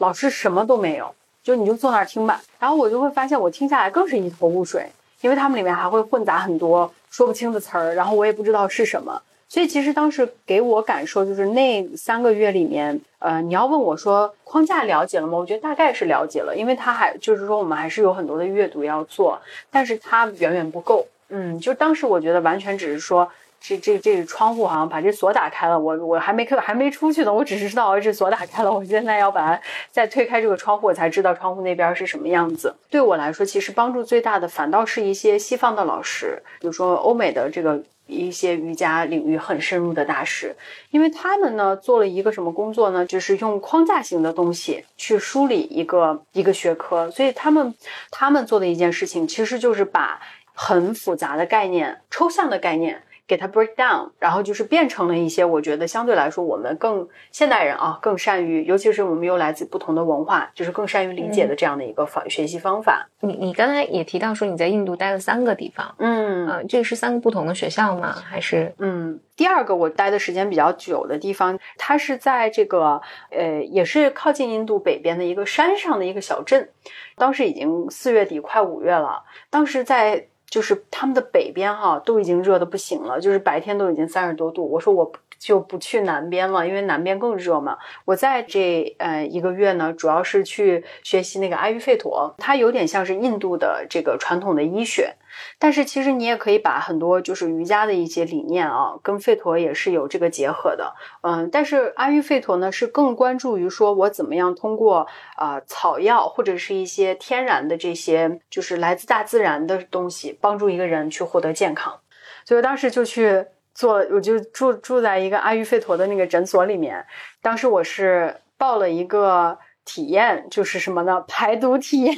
[0.01, 1.13] 老师什么都没有。
[1.43, 4.87] 就你就坐那儿听吧，然后我就会发现我听下来更是一头雾水，
[5.21, 9.19] 因为他们里面还会混杂很多说不清的词儿，然后我也不知道是什么。
[9.49, 15.35] 所以其实当时给我感受就是那三个月里面，呃，你要问我说框架了解了吗？
[15.35, 21.07] 我觉得大概是了解了，因为它还就是说我们还是有很多的阅读要做，但是它远远不够。
[21.29, 23.27] 嗯，就当时我觉得完全只是说。
[23.63, 32.75] 这这这窗户好像把这锁打开了，我我还没开还没出去呢，我只是知道这锁打开了，我现在要把它再推开这个窗户，我才知道窗户那边是什么样子。
[32.89, 40.55] 对我来说，其实帮助最大的反倒是一些西方的老师，比如说欧美的这个一些瑜伽领域很深入的大师，
[40.89, 43.05] 因为他们呢做了一个什么工作呢？
[43.05, 47.75] 就是用框架型的东西去梳理一个一个学科，所以他们
[48.09, 50.19] 他们做的一件事情，其实就是把
[50.53, 53.03] 很复杂的概念、抽象的概念。
[53.31, 63.07] 给它 break down，然后就是变成了一些我觉得相对来说我们更现代人啊更善于，尤其是我们又来自不同的文化，就是更善于理解的这样的一个方学习方法。
[63.21, 68.11] 你你刚才也提到说你在印度待了三个地方，嗯呃，这个是三个不同的学校吗？
[68.11, 76.67] 还是嗯，第二个我待的时间比较久的地方，它是在这个呃也是靠近印度北边的一个山上的一个小镇，
[77.15, 80.27] 当时已经四月底快五月了，当时在。
[80.51, 84.69] 就是他们的北边哈都已经热的不行了，就是白天都已经三十多度。
[84.69, 87.75] 我说我就不去南边了，因为南边更热嘛。
[88.05, 95.15] 我在这呃一个月呢，主要是去学习那个阿育吠陀，它有点像是印度的这个传统的医学。
[95.57, 100.93] 但是其实你也可以把很多就是瑜伽的一些理念啊，跟吠陀也是有这个结合的。
[101.21, 111.99] 嗯，但是阿育吠陀呢是更关注于说我怎么样通过啊草药或者是一些天然的这些就是来自大自然的东西，帮助一个人去获得健康。
[112.45, 117.05] 所以当时就去做，我就住住在一个阿育吠陀的那个诊所里面。
[117.41, 119.57] 当时我是报了一个。
[119.83, 121.25] 体验就是什么呢？
[121.27, 122.15] 排毒体验。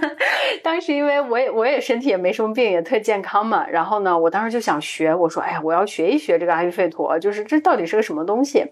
[0.64, 3.68] 当时因为我也我也身体也没什么病，也特健康嘛。
[3.68, 8.64] 然后呢，我当时就想学，我说：“哎呀，我要学一学这个阿育吠陀，就是这到底是个什么东西？”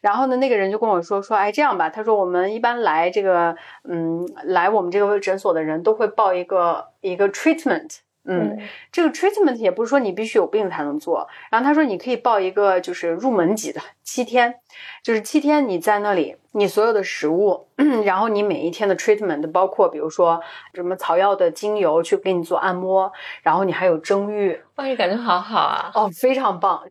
[0.00, 8.56] 然后呢，那个人就跟我说：“说哎，这样吧，他说我们一般来这个，嗯，来我们这个诊所的人都会报一个一个 treatment。”嗯，
[8.92, 11.28] 这个 treatment 也不是说你必须有病才能做。
[11.50, 14.54] 然后他说你可以报一个就是入门级的七天，
[15.02, 17.66] 就是七天你在那里，你所有的食物，
[18.04, 20.40] 然后你每一天的 treatment 包括比如说
[20.72, 23.10] 什么草药的精油去给你做按摩，
[23.42, 25.90] 然后你还有蒸浴，哇，你感觉好好啊！
[25.92, 26.84] 哦，非常棒。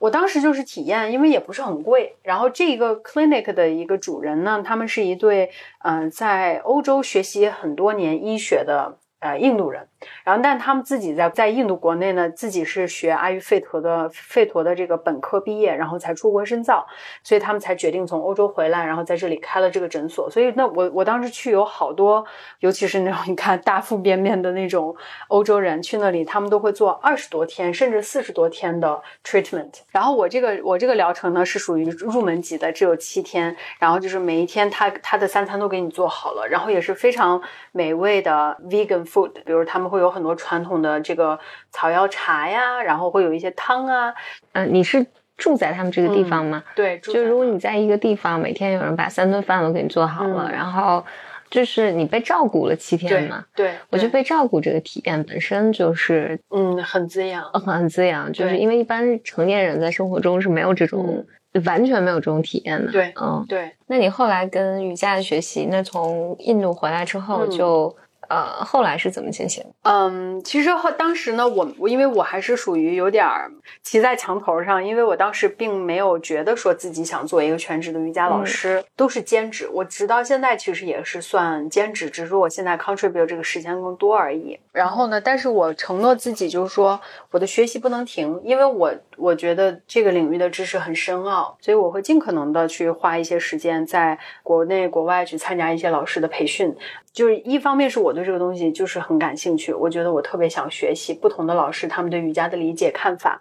[0.00, 2.16] 我当时就是体验，因为也不是很贵。
[2.24, 5.52] 然后这个 clinic 的一个主人呢，他们是一对
[5.84, 8.98] 嗯在欧洲学习很多年医学的。
[9.20, 9.88] 呃，印度人，
[10.24, 16.86] 然后，但他们自己在在印度国内呢，自己是学阿育吠陀的，吠陀的这个本科毕业，然后才出国深造，
[17.22, 20.28] 所以他们才决定从欧洲回来，然后在这里开了这个诊所。
[20.30, 22.24] 所以，那我我当时去有好多，
[22.60, 24.94] 尤其是那种你看大腹便便的那种
[25.28, 29.80] 欧洲人去那里，他们都会做二十多天甚至四十多天的 treatment。
[29.90, 37.40] 然后我这个我这个疗程呢是属于入门级的，只有七天，然后就是每一天他他的三餐都给你做好了，然后也是非常
[37.72, 41.38] 美味的 vegan food，比如他们会有很多传统的这个
[41.70, 44.12] 草药茶呀，然后会有一些汤啊。
[44.52, 46.62] 嗯，你是住在他们这个地方吗？
[46.74, 51.04] 对，就如果你在一个地方，每天有人把三顿饭都给你做好了，然后
[51.48, 53.44] 就是你被照顾了七天嘛。
[53.54, 58.32] 对，我觉得被照顾这个体验本身就是嗯很滋养，很滋养。
[58.32, 61.24] 就是因为一般成年人在生活中是没有这种
[61.64, 62.90] 完全没有这种体验的。
[62.90, 63.72] 对，嗯，对。
[63.86, 67.96] 那你后来跟瑜伽的学习，那从印度回来之后就。
[68.28, 69.64] 呃，后来是怎么进行？
[69.82, 73.50] 嗯，其实后当时呢，我我因为我还是属于有点儿
[73.82, 79.68] 骑在墙头上，因为我当时并没有觉得说自己想做一个全职的瑜伽老师，都是兼职。
[79.72, 84.58] 我直到现在其实也是算兼职，只是我现在 contribute 这个时间更多而已。
[84.72, 96.74] 然后呢，但是我承诺自己就是说，我的学习不能停，因为我我觉得这个领域的知识很深奥，所以我会尽可能的去花一些时间在国内国外去参加一些老师的培训。
[97.14, 103.40] 就是一方面是我对这个东西就是很感兴趣，我觉得我特别想学习不同的老师他们对瑜伽的理解看法。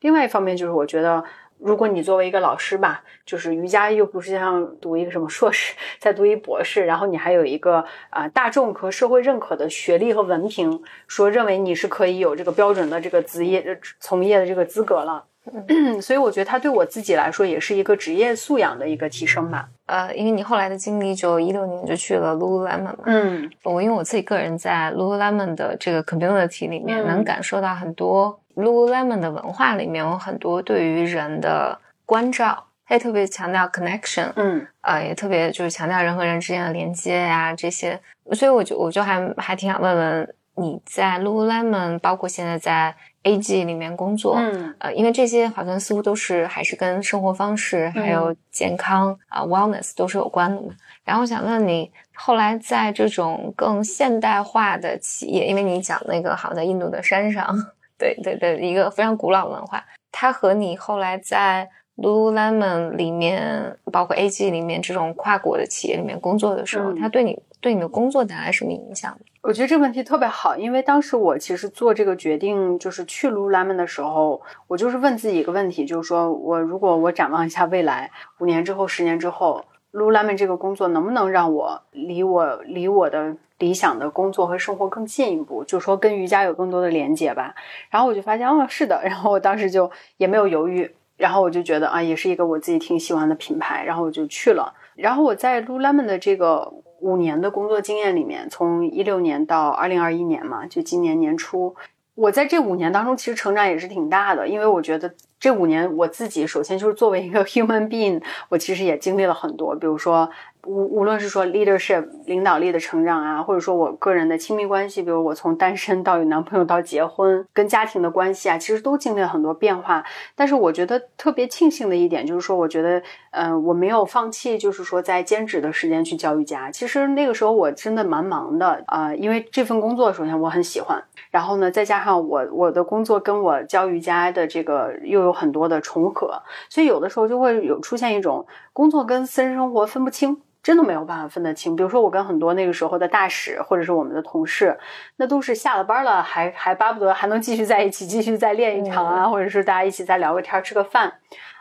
[0.00, 1.24] 另外一方面就是我觉得，
[1.56, 15.24] 如果你作为一个老师吧，就是瑜伽又不是像读一个什么硕士，再读一博士，然后你还有一个啊大众和社会认可的学历和文凭，说认为你是可以有这个标准的这个职业从业的这个资格了。
[16.00, 19.68] 所以我觉得它对我自己来说也是一个职业素养的一个提升吧。
[19.86, 22.96] 呃，因为你后来的经历，就一六年就去了 Lululemon 嘛。
[23.04, 34.32] 嗯，我因为我自己个人在 Lululemon 的这个 community 里面，能感受到很多 Lululemon 的文化里面有很多对于人的关照，他也特别强调 connection。
[34.36, 38.00] 嗯，呃，也特别就是强调人和人之间的连接呀这些。
[38.32, 42.94] 所以我就我就还还挺想问问你在 Lululemon，包括现在在。
[43.24, 50.68] A G 里面工作，嗯，呃，因为这些好像似乎都是还是跟生活方式还有健康啊 wellness 都是有关的嘛。
[51.04, 57.54] 然后我想问你，后来在这种更现代化的企业，因为你讲那个好像在印度的山上，
[57.98, 69.16] 对对对，一个非常古老文化，它和你后来在 Lululemon 里面，包括 A G 里面这种跨国的企业里面工作的时候，它对你对你的工作带来什么影响？
[69.44, 85.62] 我觉得这个问题特别好，因为当时我其实做这个决定，就是去 Lululemon 的时候，我就是问自己一个问题，就是说我如果我展望一下未来，五年之后、十年之后，Lululemon 这个工作能不能让我离我离我的理想的工作和生活更进一步？
[85.62, 87.54] 就说跟瑜伽有更多的连接吧。
[87.90, 89.02] 然后我就发现，哦，是的。
[89.04, 94.72] 然后我当时就也没有犹豫，然后我就觉得啊，也是一个我自己挺喜欢的品牌，然后我就去了。
[94.94, 96.72] 然后我在 Lululemon 的这个。
[97.04, 101.76] 五年的工作经验里面，从一六年到二零二一年嘛，就今年年初，
[102.14, 110.30] 我在这五年当中其实成长也是挺大的，因为我觉得这五年我自己首先就是作为一个 human being，我其实也经历了很多，比如说。
[110.66, 120.04] 无无论是说 leadership 领导力的成长啊，或者说我个人的亲密关系，比如我从单身到有男朋友到结婚， 跟家庭的关系啊，其实都经历了很多变化。
[120.34, 126.70] 但是我觉得特别庆幸的一点就是说，我觉得，嗯，我没有放弃，就是说在兼职的时间去教瑜伽。
[126.70, 140.40] 其实那个时候我真的蛮忙的啊，因为这份工作首先我很喜欢，然后呢，再加上我我的工作跟我教瑜伽的这个又有很多的重合，所以有的时候就会有出现一种工作跟私人生活分不清。
[140.64, 144.76] 真的没有办法分得清，比如说我跟很多那个时候的大使或者是我们的同事，
[145.16, 151.12] 那都是下了班了还还巴不得还能继续在一起，继续再练一场啊，或者是大家一起再聊个天吃个饭。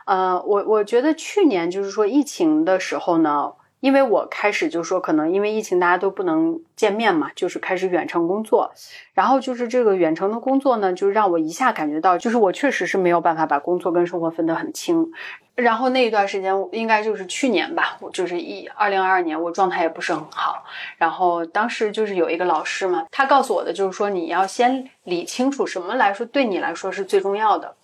[0.06, 3.54] 呃，我我觉得去年就是说疫情的时候呢。
[3.84, 8.72] 因为我开始就说，可能因为疫情大家都不能见面嘛，就是开始远程工作，
[9.14, 15.12] 然后就是这个远程的工作呢，就让我一下感觉到，就是我确实是没有办法把工作跟生活分得很清。
[15.56, 20.64] 然后那一段时间，应该就是去年吧，我就是一二零二二年，我状态也不是很好。
[20.96, 27.76] 然后当时就是有一个老师嘛，他告诉我的就是说，你要先理清楚什么来说对你来说是最重要的。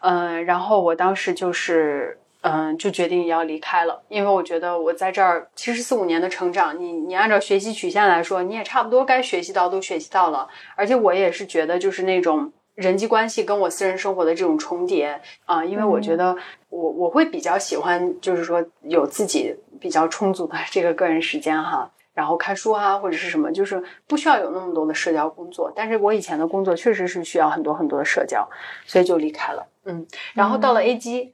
[0.00, 2.18] 嗯，然后我当时就是。
[2.46, 16.36] 嗯，就决定要离开了，因为我觉得我在这儿其实四五年的成长，你你按照学习曲线来说，你也差不多该学习到都学习到了，而且我也是觉得就是那种人际关系跟我私人生活的这种重叠啊，因为我觉得
[16.68, 21.90] 我我会比较喜欢，就是说有自己比较充足的这个个人时间哈。
[22.12, 25.72] 然后看书啊，或者是什么，就是不需要有那么多的社交工作。
[25.74, 28.48] 但是我以前的工作确实是需要很多很多的社交，
[28.86, 29.66] 所以就离开了。
[29.84, 31.32] 嗯，然后到了 A G，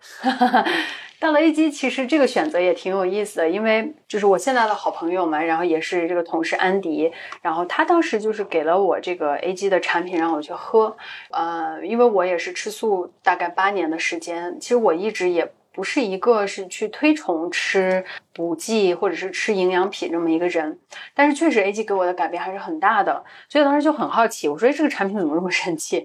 [1.20, 10.96] 到了 A G，其实这个选择也挺有意思的，因为就是我现在的好朋友嘛，然后也是这个同事安迪，然后他当时就是给了我这个 A G 的产品让我去喝，
[11.30, 15.52] 呃，因为我也是吃素大概八年的时间，其实我一直也。
[15.72, 20.80] 不是一个是去推崇吃补剂或者是吃营养品这么一个人，
[21.14, 26.04] 但是确实 A G 给我的改变还是很大的，所以当时就很好奇，我说这个产品怎么这么神奇？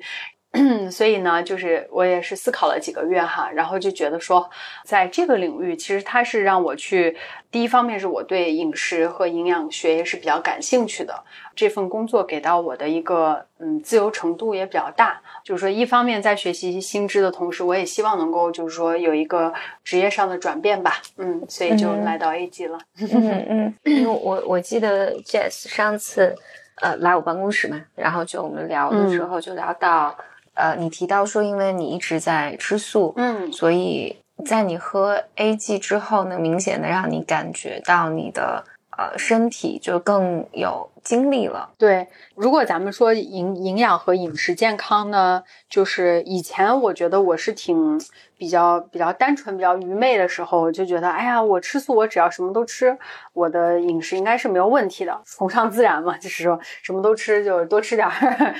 [0.89, 4.49] 所以呢，就是我也是思考了几个月哈，然后就觉得说，
[4.83, 7.17] 在这个领域，其实它是让我去，
[7.51, 11.23] 第一方面是我对饮食和营养学也是比较感兴趣的，
[11.55, 22.77] 这份工作给到我的一个嗯自由程度也比较大，就是说一方面在学习新知的同时，我也希望能够就是说有一个职业上的转变吧，嗯，所以就来到 A G 了。
[22.99, 26.35] 嗯嗯，因为我我记得 Jess 上次
[26.81, 30.15] 呃来我办公室嘛，然后就我们聊的时候就聊到。
[30.55, 38.63] 呃，你提到说，因为你一直在吃素，嗯，所以在你喝 A G 之后呢，明显的让你感觉到你的
[38.97, 41.69] 呃身体就更有精力了。
[41.77, 47.99] 对，如果咱们说营营养和饮食健康呢，就是以前我觉得我是挺
[48.37, 52.97] 比较比较单纯、比较愚昧的时候，就觉得哎呀，我吃素，我只要什么都吃，
[53.33, 58.55] 我的饮食应该是没有问题的，崇尚自然嘛，就是说什么都吃，就多吃点儿。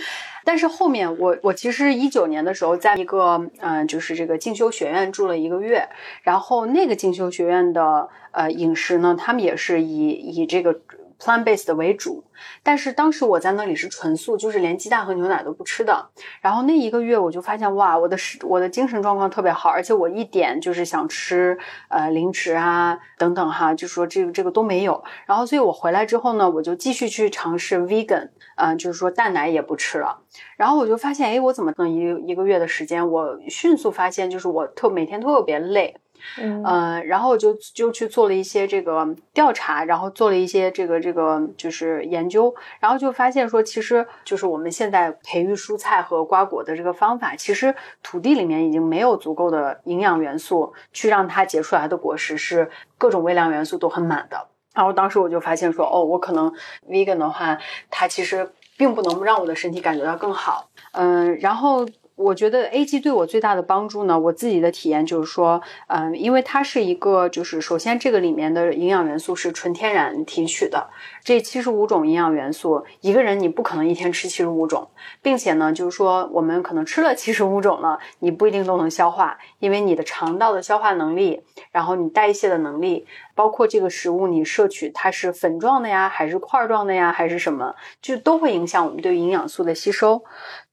[0.46, 5.90] 但是后面我我其实一九年的时候，在一个嗯，就是这个进修学院住了一个月，
[6.24, 10.80] 然后那个进修学院的呃饮食呢，他们也是以以这个。
[11.20, 12.24] Plant-based 为主，
[12.62, 16.10] 但是当时我在那里是纯素，就是连鸡蛋和牛奶都不吃的。
[16.42, 21.58] 然后那一个月我就发现，哇，我的我的精神状况特别好，而且我一点就是想吃
[21.90, 25.04] 呃零食啊等等哈，就说这个这个都没有。
[25.26, 30.22] 然后所以我回来之后呢，我就继续去尝试 vegan，嗯，就是说蛋奶也不吃了。
[30.58, 35.96] 然后我就发现，哎，我怎么能一一个月的时间，我迅速发现就是我特每天特别累。
[36.38, 54.48] 嗯，然后我就就去做了一些这个调查，然后做了一些这个这个就是研究，然后就发现说，其实就是我们现在培育蔬菜和瓜果的这个方法，其实土地里面已经没有足够的营养元素去让它结出来的果实是各种微量元素都很满的。
[54.74, 56.52] 然后当时我就发现说，哦，我可能
[56.90, 57.58] vegan 的话，
[57.90, 60.70] 它其实并不能让我的身体感觉到更好。
[60.92, 61.86] 嗯，然后。
[62.16, 70.90] 我觉得 A G 对我最大的帮助呢，我自己的体验就是说，嗯，因为它是一个，就是首先这个里面的营养元素是纯天然提取的，
[71.26, 74.88] 这七十五种营养元素，一个人你不可能一天吃七十五种，
[75.22, 83.06] 并且呢，就是说我们可能吃了七十五种了，你不一定都能消化，因为你的肠道的消化能力，然后你代谢的能力，
[83.36, 90.24] 包括这个食物你摄取它是粉状的呀，还是块状的呀，还是什么，就都会影响我们对营养素的吸收。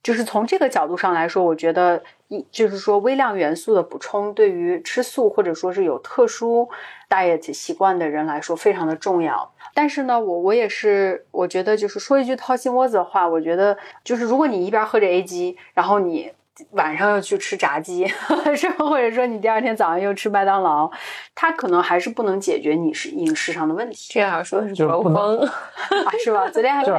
[0.03, 6.69] 就是从这个角度上来说，我觉得一就是说微量元素的补充对于吃素或者说是有特殊
[7.09, 9.53] diet 习惯的人来说非常的重要。
[9.75, 16.33] 但是呢，我我也是我觉得就是说一句掏心窝子的话，我觉得就是如果你一边喝着 A G，然后你。
[16.73, 18.07] 晚上又去吃炸鸡，
[18.55, 20.91] 是或者说你第二天早上又吃麦当劳，
[21.35, 24.11] 它可能还是不能解决你是饮食上的问题。
[24.13, 25.41] 这样说是就是不能，
[26.23, 26.49] 是吧？
[26.51, 26.93] 昨天还是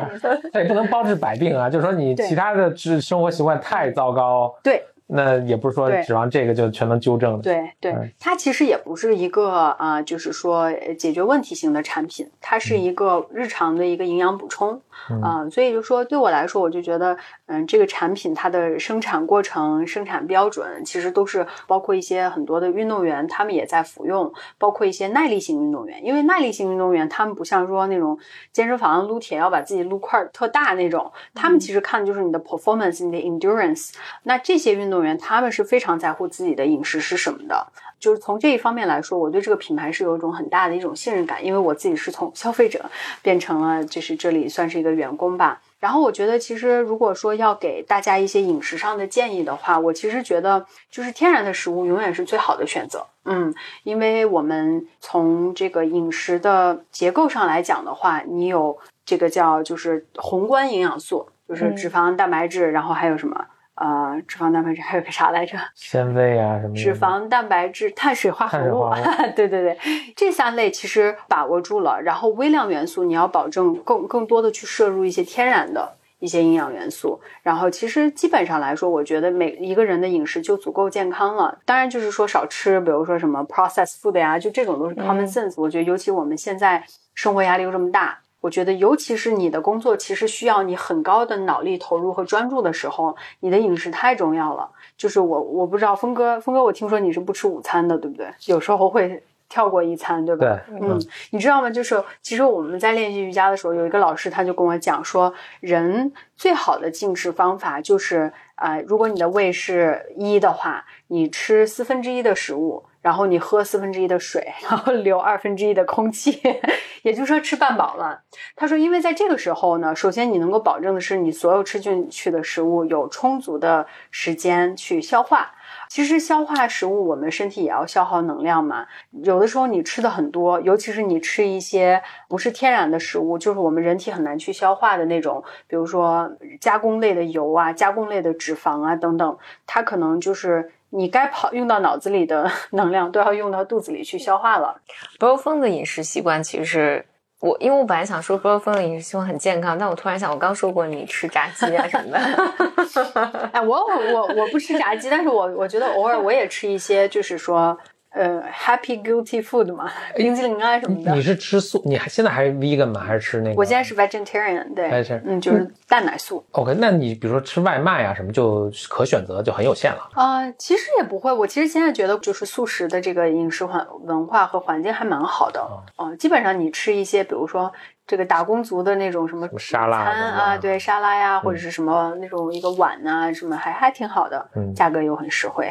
[0.51, 1.70] 它也不能包治百病啊。
[1.70, 4.84] 就是说你其他的生生活习惯太糟糕，对。
[5.06, 7.43] 那也不是说指望这个就全能纠正的。
[7.43, 14.82] 对对，它其实也不是一个啊，就是说解决问题型的产品，它是一个日常的一个营养补充
[15.22, 15.47] 啊。
[15.51, 17.16] 所以就说对我来说，我就觉得，
[17.46, 28.18] 嗯，这个产品它的生产过程、生产标准，其实都是包括一些很多的运动员他们也在服用，包括一些耐力型运动员，因为耐力型运动员他们不像说那种
[28.54, 33.91] 健身房撸铁要把自己撸块特大那种，他们其实看的就是你的 performance、你的 endurance。
[34.24, 37.68] 那这些运动员他们是非常在乎自己的饮食是什么的，
[38.04, 42.84] 就是从这一方面来说，我对这个品牌是有一种很大的一种信任感，因为我自己是从消费者
[43.22, 45.62] 变成了就是这里算是一个员工吧。
[45.80, 53.08] 然后我觉得，其实如果说要给大家一些饮食上的建议的话，我其实觉得就是天然的食物永远是最好的选择。
[53.24, 63.45] 嗯，因为我们从这个饮食的结构上来讲的话，你有这个叫就是宏观营养素，就是脂肪、蛋白质，然后还有什么？
[63.84, 65.57] 呃，脂肪、蛋白质 还有个啥来着？
[65.75, 66.73] 纤维啊什么？
[66.73, 68.89] 脂肪、蛋白质、碳水化合物。
[69.36, 69.77] 对对对，
[70.15, 72.01] 这三类其实把握住了。
[72.01, 77.19] 然后微量元素你要保证更更多的去摄入一些天然的一些营养元素。
[77.41, 81.59] 然后其实基本上来说，我觉得每一个人的饮食就足够健康了。
[81.65, 85.55] 当然就是说少吃，比如说什么 processed food 呀，就这种都是 common sense。
[85.57, 86.81] 我觉得尤其我们现在
[87.13, 88.19] 生活压力又这么大。
[88.44, 94.70] 我觉得，尤其是你的工作其实需要你很高的脑力投入和专注的时候，你的饮食太重要了。
[94.98, 98.28] 就是我，我不知道峰哥，峰哥，我听说你是不吃午餐的，对不对？
[98.48, 100.46] 有时候会跳过一餐，对吧？
[100.68, 101.00] 对，嗯，
[101.32, 101.70] 你知道吗？
[101.70, 112.84] 就是其实我们在练习瑜伽的时候，有一个老师他就跟我讲说，人最好的进食方法就是，呃，如果你的胃是一的话，你吃四分之一的食物。
[113.04, 116.41] 然后你喝四分之一的水， 然后留二分之一的空气，
[117.04, 118.24] 也就是说吃半饱了。
[118.56, 125.51] 他说，因为在这个时候呢，首先你能够保证的是你所有吃进去的食物有充足的时间去消化。
[125.89, 128.88] 其实消化食物，我们身体也要消耗能量嘛。
[129.12, 136.32] 有的时候你吃的很多，尤其是你吃一些不是天然的食物，就是我们人体很难去消化的那种，比如说
[136.62, 139.38] 加工类的油啊、加工类的脂肪啊等等，
[139.68, 140.72] 它可能就是。
[140.96, 144.80] 你该跑用到脑子里的 能量都要用到肚子里去消化了。
[145.20, 147.06] 不肉风的饮食习惯，其实是
[147.41, 153.50] 我，因为我本来想说不肉风的饮食习惯很健康，但我突然想，我刚说过你吃炸鸡啊什么的。
[153.52, 157.78] 哎，我我我我不吃炸鸡，但是我我觉得偶尔我也吃一些，就是说。
[158.14, 161.16] 呃，Happy Guilty Food 嘛，冰激凌啊什么的。
[161.16, 161.82] 你是吃素？
[161.84, 163.01] 你还现在还是 Vegan 吗？
[163.01, 163.55] 还是吃那个？
[163.57, 164.88] 我现在是 Vegetarian，对，
[165.26, 166.45] 嗯，就是蛋奶素。
[166.51, 170.09] OK，那你比如说吃外卖啊什么，就可选择就很有限了。
[170.14, 171.34] 啊，其实也不会。
[171.34, 175.59] 我其实现在觉得，就是素食的这个饮食环文化和环境还蛮好的。
[175.95, 177.74] 哦，基本上你吃一些，比如说
[178.05, 185.68] 这个打工族的那种什么沙拉啊，对，沙拉呀，或者是什么那种一个碗啊，什么还还挺好的，价格又很实惠。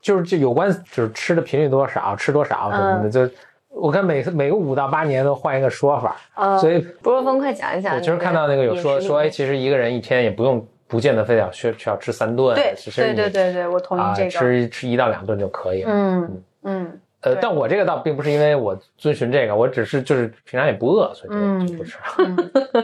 [0.00, 3.34] 就是就有关，就是吃的频率多少，吃多少什么的，就
[3.68, 6.16] 我看每每个五到八年都换一个说法，
[6.58, 7.94] 所以不若风快讲一讲。
[7.94, 15.84] 我就是看到那个有说说，哎，其实一个人一天也不用不见得非得要需需要吃三顿，对对对对对，我同意这个，吃吃一到两顿就可以。
[15.86, 17.00] 嗯嗯。
[17.22, 21.98] 呃，但我这个倒并不是因为我遵循这个，我只是就是平常也不饿，所以就不吃。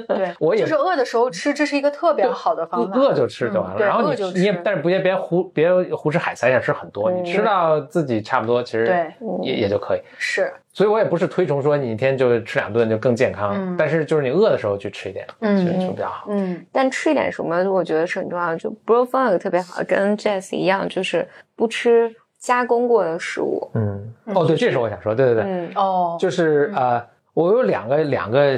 [0.09, 2.99] 对， 我也就是饿的时候吃，这是一个特别好的方法。
[2.99, 3.79] 饿就吃就完了。
[3.79, 7.11] 然后你你也，但是不别别胡别胡吃海塞，也吃很多。
[7.11, 9.11] 你吃到自己差不多，其实
[9.43, 10.01] 也也就可以。
[10.19, 16.27] 是，所以我也不是推崇说你一天就吃两顿就更健康，但是就是你饿的时候去吃一点，嗯，就比较好。
[16.29, 18.57] 嗯，但吃一点什么，我觉得是很重要的。
[18.59, 21.27] 就 Bro 方有个特别好，跟 Jess 一样，就是
[21.57, 22.15] 不吃。
[22.47, 28.57] 加工过的食物，嗯，哦，对，这是我想说，对对对，嗯哦，就是呃，我有两个两个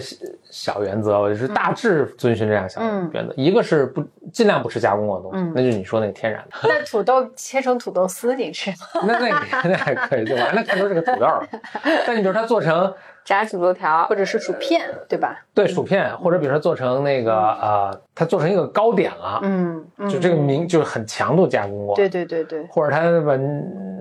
[0.50, 2.82] 小原则，我就是大致遵循这样小
[3.14, 6.68] 原则，一个是不尽量不吃加工过的东西，那就是你说那个天然的。
[6.68, 8.76] 那土豆切成土豆丝你吃吗？
[9.06, 9.28] 那那
[9.70, 10.52] 那还可以，对吧？
[10.54, 11.26] 那看出是个土豆。
[12.06, 12.92] 但你比如它做成。
[13.28, 15.38] 炸土豆条，或者是薯片，对吧？
[15.52, 23.38] 对，薯片，或者比如说做成那个呃，它做成一个糕点了，嗯，就这个名就是很强度加工过，对对对对，或者它把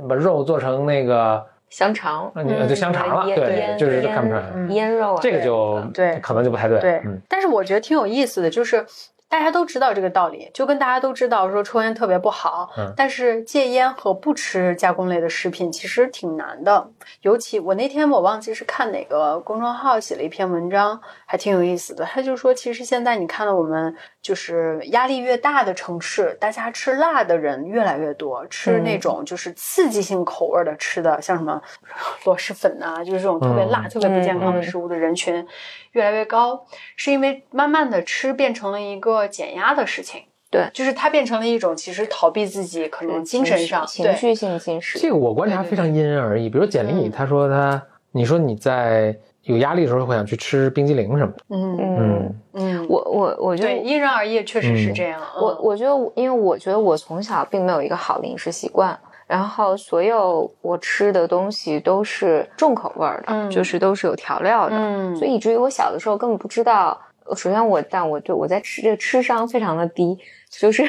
[0.07, 8.85] 把肉做成那个香肠，那你就香肠了，对，就是看不出来腌肉，这个就对，可能就不太对，对，但是我觉得挺有意思的，就是。
[9.29, 16.89] 大家都知道这个道理，就跟大家都知道说抽烟特别不好，嗯但是戒烟和不吃加工类的食品其实挺难的。
[17.21, 22.05] 尤其我那天我忘记是看哪个公众号写了一篇文章，还挺有意思的。
[22.05, 23.95] 他就说，其实现在你看到我们
[24.27, 31.61] 就是压力越大的城市，大家吃辣的人越来越多，吃那种就是刺激性口味的吃的，像什么
[32.25, 35.47] 螺蛳粉啊，就是这种特别辣、特别不健康的食物的人群。
[35.93, 36.65] 越来越高，
[36.97, 40.23] 是因为慢慢的吃变成了一个减压的事情。
[40.51, 44.99] 对，就是它变成了一种其实逃避自己可能精神上情绪性进食。
[44.99, 46.49] 这个我观察非常因人而异。
[46.49, 49.17] 比如简历，他说他，你说你在
[49.47, 51.43] 有压力的时候会想去吃冰激凌什么的。
[51.49, 55.19] 嗯嗯嗯，我我我觉得因人而异，确实是这样。
[55.41, 58.97] 我我觉得，因为我觉得我从小并没有一个好的饮食习惯。
[59.25, 66.97] 然后所有我吃的东西都是重口味的，就是都是有调料的，所以以至于我小的时候根本不知道。
[67.35, 70.17] 首先我，但我对我在吃这个吃商非常的低，
[70.49, 70.83] 就是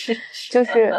[0.50, 0.92] 就是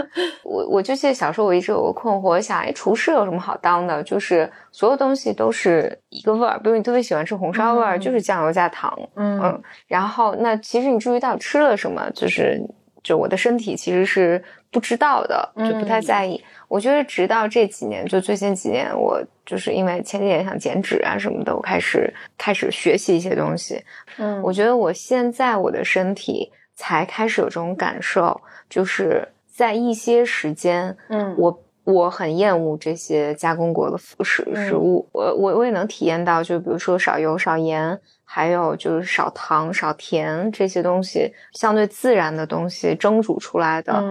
[0.44, 4.02] 我我就记得小时候我一直有个困惑，我想哎厨师有什么好当的？
[4.04, 12.62] 就是所有东西都是一个味儿，比如你特别喜欢吃红烧味儿，就是酱油加糖，嗯，然后那其实你注意到吃了什么，就是
[13.04, 16.42] 就我的身体其实是不知道的，就不太在意。
[16.70, 23.84] 我觉得直到这几年，就最近几年，我就是因为前几年想减脂啊什么的，我开始开始学习一些东西。
[24.18, 35.06] 嗯，我觉得我现在我的身体才开始有这种感受，就是在一些时间，嗯，我我很厌恶这些加工过的食食物。
[35.12, 44.02] 我我我也能体验到，就比如说少油少盐，还有就是少糖少甜这些东西，相对自然的东西蒸煮出来的。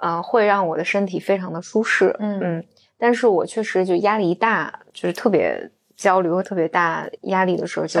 [0.00, 2.64] 啊，会让我的身体非常的舒适，嗯嗯，
[2.98, 8.00] 但是我确实就压力一大，就是特别焦虑和特别大压力的时候，就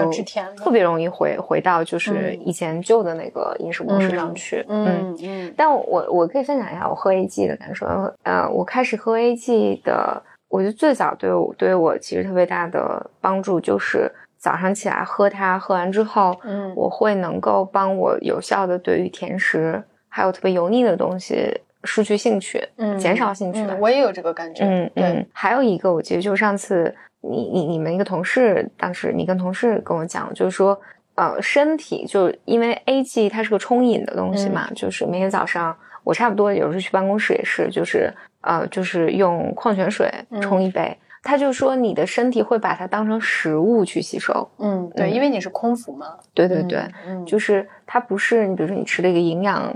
[0.56, 4.64] 特别容易回回到就是以前旧的那个饮食模式上去。
[4.68, 5.54] 嗯嗯。
[5.56, 7.86] 但我我可以分享一下我喝 A G 的感受。
[8.22, 23.64] 呃，我开始喝 A G 的，我觉得最早对我对我其实特别大的帮助就是早上起来喝它，喝完之后，嗯，我会能够帮我有效的对于甜食还有特别油腻的东西失去兴趣，嗯，减少兴趣。
[23.80, 24.64] 我也有这个感觉。
[24.64, 25.26] 嗯嗯。
[25.32, 26.94] 还有一个，我记得就是上次。
[27.22, 30.80] 你你你们一个同事，当时你跟同事跟我讲，就是说，
[31.16, 38.10] 呃，身体就因为 A G 它是个冲饮的东西嘛，就是每天早上我差不多有时候去办公室也是，就是
[38.40, 40.10] 呃，就是用矿泉水
[40.40, 44.50] 冲一杯，他就说你的身体会把它当成食物去吸收。
[44.58, 46.16] 嗯，对，因为你是空腹嘛。
[46.32, 49.70] 对对对，嗯就是它不是你，比如说你吃了一个营养。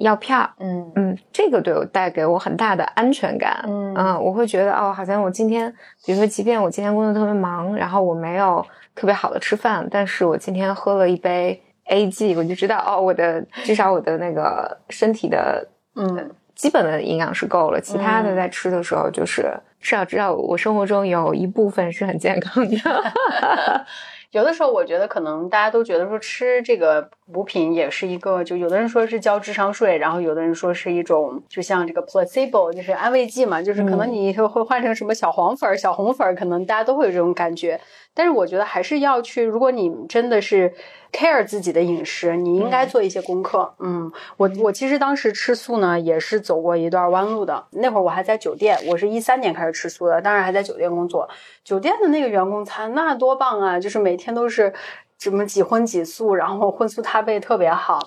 [0.00, 0.92] 药片儿，嗯。
[0.94, 3.94] 嗯，这个对我带给我很大的安全感，嗯。
[3.94, 5.72] 嗯，我会觉得哦，好像我今天，
[6.04, 15.66] 比如说，即便我今天工作特别忙，然后我没有特别好的吃饭，但是我今天喝了一杯 A G，我就知道哦，我的至少我的那个身体的
[15.96, 16.30] 嗯。
[16.56, 19.42] 基本的营养是够了，其他的在吃的时候就是
[19.78, 22.76] 至少知道我生活中有一部分是很健康的。
[24.36, 37.80] 有的时候，我觉得可能大家都觉得说吃这个补品也是一个，就有的人说是交智商税，然后有的人说是一种，就像这个 placebo，就是安慰剂嘛，就是可能你会换成什么小黄粉、小红粉，可能大家都会有这种感觉。
[38.16, 40.72] 但是我觉得还是要去，如果你真的是
[41.12, 43.74] care 自己的饮食，你应该做一些功课。
[43.78, 47.66] 嗯，我我其实当时吃素呢，也是走过一段弯路的。
[47.72, 51.28] 那会儿我还在酒店，我是一三年开始吃素的，当然还在酒店工作。
[51.62, 54.72] 酒店的那个员工餐那多棒啊，就是每天都是
[55.18, 57.98] 什么几荤几素，然后荤素搭配特别好。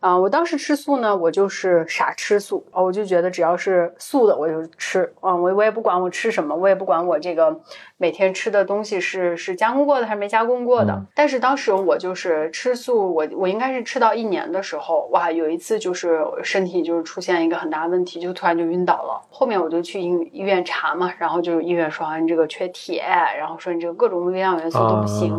[0.00, 7.60] 啊，我当时吃素呢，我就是傻吃素啊，我就觉得只要是素的我就吃啊，我我也不管我吃什么，我也不管我这个
[8.00, 11.04] 每天吃的东西是是加工过的还是没加工过的。
[11.14, 19.20] 但是当时我就是吃素，我我应该是吃到一年的时候，哇，有一次就是身体就是出现一个很大问题，就突然就晕倒了。
[19.28, 23.04] 后面我就去医医院查嘛，然后就是医院说你这个缺铁，
[23.38, 25.38] 然后说你这个各种微量元素都不行。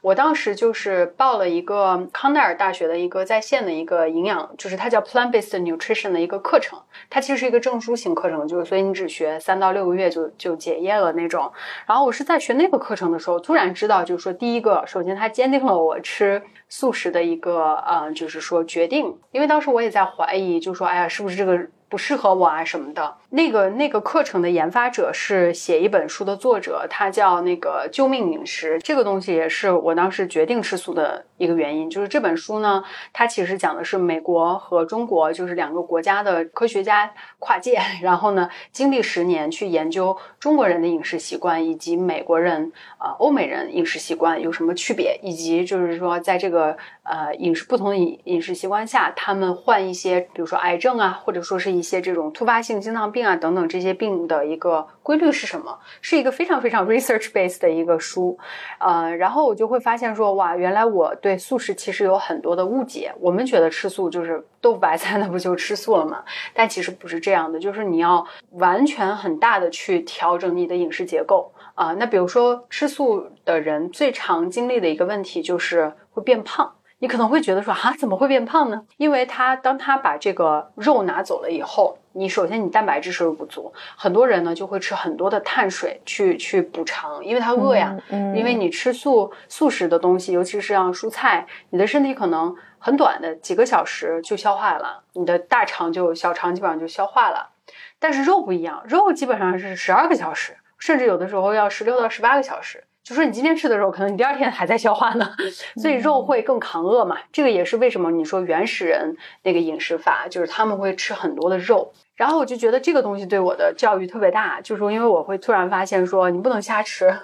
[0.00, 6.78] 我当时就是报了一个康奈尔大学的一个在线的一个营养，就是它叫 Plant Based Nutrition 的一个课程，
[7.10, 11.50] 它其实是一个证书型课程，就是所以你只学三到六个月就就结业了那种。
[11.86, 21.58] 然后然后我是在学那个课程的时候，突然知道，就是说第一个，首先它坚定了我吃素食的一个呃，就是说决定，因为当时我也在怀疑，就说哎呀，是不是这个。
[21.88, 31.90] 不适合我啊什么的，那个那个课程的研发者是写一本书的作者，他叫那个救命饮食，这个东西也是我当时决定吃素的一个原因。
[31.90, 32.82] 就是这本书呢，
[33.12, 51.66] 它其实讲的是美国和中国，就是两个国家的科学家跨界，然后呢，经历十年去研究中国人的饮食习惯以及美国人啊欧美人饮食习惯有什么区别，以及就是说在这个呃饮食不同的饮饮食习惯下，他们患一些比如说癌症啊，或者说是。
[51.76, 55.78] 一些这种突发性心脏病啊等等这些病的一个规律是什么？
[56.00, 58.38] 是一个非常非常 research based 的一个书，
[58.78, 63.12] 呃，然后我就会发现说，哇，原来我对素食其实有很多的误解。
[63.20, 66.22] 我们觉得吃素就是豆腐白菜，那不就吃素了吗？
[66.54, 71.92] 但其实不是这样的，就是你要完全很大的去调整你的饮食结构啊。
[71.94, 76.72] 那比如说吃素的人最常经历的一个问题就是会变胖。
[76.98, 78.82] 你可能会觉得说啊，怎么会变胖呢？
[78.96, 87.94] 因为他当他把这个肉拿走了以后，你首先你蛋白质摄入不足，很多人呢就会吃很多的碳水去去补偿，因为他饿呀。
[88.08, 88.34] 嗯。
[88.34, 97.50] 因为你吃素素食的东西，尤其是像蔬菜，你的身体可能很短的几个小时就消化了，你的大肠就小肠基本上就消化了。
[97.98, 102.84] 但是肉不一样，肉基本上是十二个小时，甚至有的时候要十六到十八个小时。
[103.06, 105.30] 就说你今天吃的肉，可能你第二天还在消化呢，
[105.76, 107.16] 所以肉会更抗饿嘛。
[107.30, 111.92] 这个也是为什么你说原始人那个饮食法，就是他们会吃很多的肉。
[112.16, 117.16] 然后我就觉得这个东西对我的教育特别大，就是因为我会突然发现说你不能瞎吃，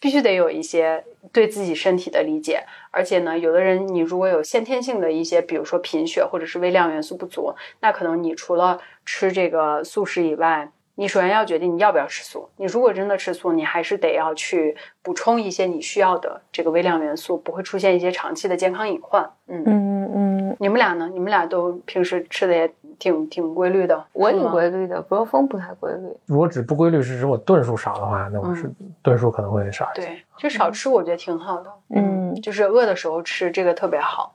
[0.00, 2.64] 必须得有一些对自己身体的理解。
[2.90, 10.72] 而且呢，有的人你如果有先天性的一些，比如说贫血或者是微量元素不足，那可能你除了吃这个素食以外。
[10.98, 12.48] 你首先要决定你要不要吃素。
[12.56, 19.22] 你如果真的吃素，你还是得要去补充一些你需要的这个微量元素，不会出现一些长期的健康隐患。
[19.46, 20.56] 嗯嗯嗯。
[20.58, 21.08] 你们俩呢？
[21.12, 22.68] 你们俩都平时吃的也
[22.98, 24.04] 挺挺规律的。
[24.12, 26.08] 我挺规律的，博峰不太规律。
[26.26, 28.68] 如果只不规律是指我顿数少的话，那我是
[29.00, 30.06] 顿数可能会少一些。
[30.08, 31.70] 对，就少吃我觉得挺好的。
[31.90, 34.34] 嗯，就是饿的时候吃这个特别好。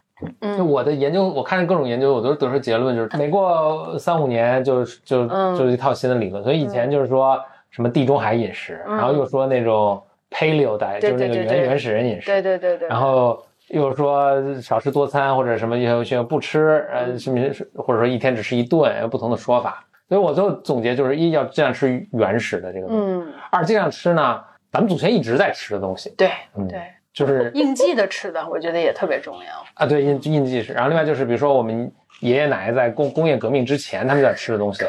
[0.57, 6.43] 就我的研究，我看各种研究，我都得出结论，就是每过三五年就就就一套新的理论。
[6.43, 7.39] 所以以前就是说
[7.71, 12.27] 什么地中海饮食，然后又说那种 paleo diet，就是那个原原始人饮食。
[12.27, 12.87] 对对对对。
[12.87, 17.39] 然后又说少吃多餐或者什么，有些不吃，呃，什么
[17.75, 19.83] 或者说一天只吃一顿，有不同的说法。
[20.09, 24.39] 所以我最后总结就是：一要尽量吃原始的这个，嗯；二尽量吃呢，
[24.71, 26.13] 咱们祖先一直在吃的东西。
[26.15, 26.29] 对，
[26.69, 26.81] 对，
[27.13, 29.85] 就是 应季的吃的，我觉得也特别重要啊。
[29.85, 30.73] 对，应应季吃。
[30.73, 31.91] 然后另外就是，比如说我们。
[32.19, 34.85] 爷爷奶奶在工工业革命之前，他们在吃的东西，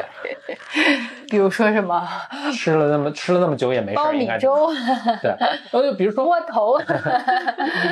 [1.29, 2.07] 比如说什么，
[2.53, 4.71] 吃了那么吃了那么久也没事，苞米粥，
[5.21, 5.31] 对，
[5.69, 6.77] 然后就，比如说窝头，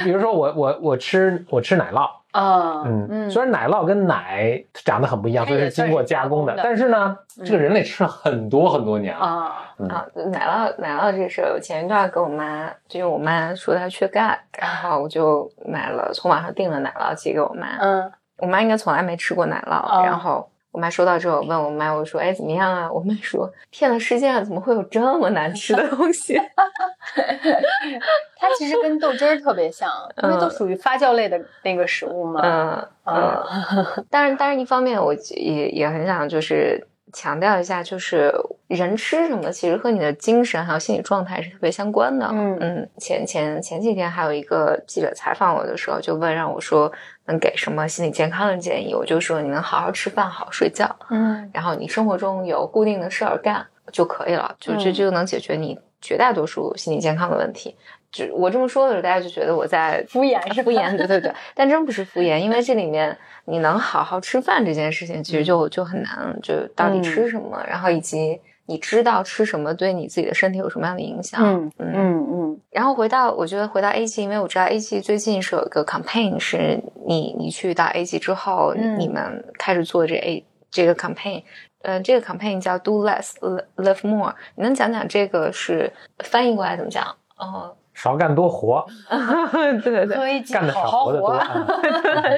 [0.05, 9.53] 比如说我我我吃我吃奶酪啊，嗯嗯，虽然奶酪跟奶长得很不一样，所以是经过加工的，但是呢，这个人类吃了很多很多年啊
[9.89, 18.11] 啊，奶酪奶酪这事，我前一段跟我妈，就是我妈说她缺钙，然后我就买了，从网上订了奶酪寄给我妈，嗯。
[18.39, 26.33] 我妈应该从来没吃过奶酪，然后我妈收到之后问我妈，我说：“哎，怎么样啊？”我妈说：“天呐，世界上怎么会有这么难吃的东西？”
[28.35, 29.89] 它其实跟豆汁儿特别像，
[30.23, 32.41] 因为都属于发酵类的那个食物嘛。
[32.43, 34.05] 嗯嗯。
[34.09, 38.33] 但是，但是一方面，我也也很想就是强调一下，就是
[38.67, 42.27] 人吃什么，其实和你的精神还有心理状态是特别相关的。
[42.31, 42.89] 嗯嗯。
[42.97, 46.91] 前前前几天还有一个记者采访我的时候，就问让我说。
[47.25, 48.93] 能给什么心理健康的建议？
[48.93, 57.75] 我就说你能好好吃饭，好好睡觉，嗯，然后你生活中有固定的事儿干就可以了，就这就能解决你绝大多数心理健康的问题。
[58.11, 68.39] 就我这么说的时候，大家就觉得我在敷衍，是敷衍，对对对，但真不是敷衍，因为这里面你能好好吃饭这件事情，其实就就很难，就到底吃什么，然后以及。
[68.65, 71.41] 你知道吃什么对你自己的身体有什么样的影响？
[71.43, 72.59] 嗯嗯嗯。
[72.71, 81.43] 然后回到，我觉得回到 A G，因为我知道 A G 最近是有一个 campaign，是你你去到 A G 之后，你们开始做这 A 这个 campaign，
[81.81, 83.33] 呃，这个 campaign 叫 Do Less
[83.75, 87.05] Live More，你能讲讲这个是翻译过来怎么讲？
[87.37, 87.75] 哦。
[87.93, 88.85] 少干多活，
[89.83, 91.37] 对对对，干的少活的多，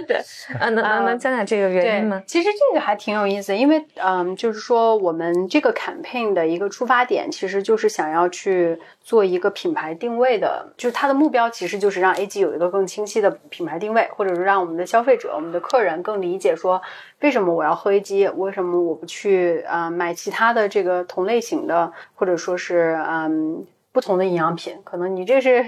[0.07, 0.17] 对，
[0.59, 2.21] 啊，能能能讲讲这个原因吗？
[2.27, 16.81] 其实这个还挺有意思，因为嗯，就是说我们这个 campaign 的一个出发点，其实就是想要去做一个品牌定位的，就是它的目标其实就是让 A G 有一个更清晰的品牌定位，或者是让我们的消费者、我们的客人更理解说，
[17.21, 23.65] 为什么我要喝 A G，为什么我不去啊买其他的这个同类型的，或者说是嗯。
[23.95, 25.65] 不同的营养品，可能你这是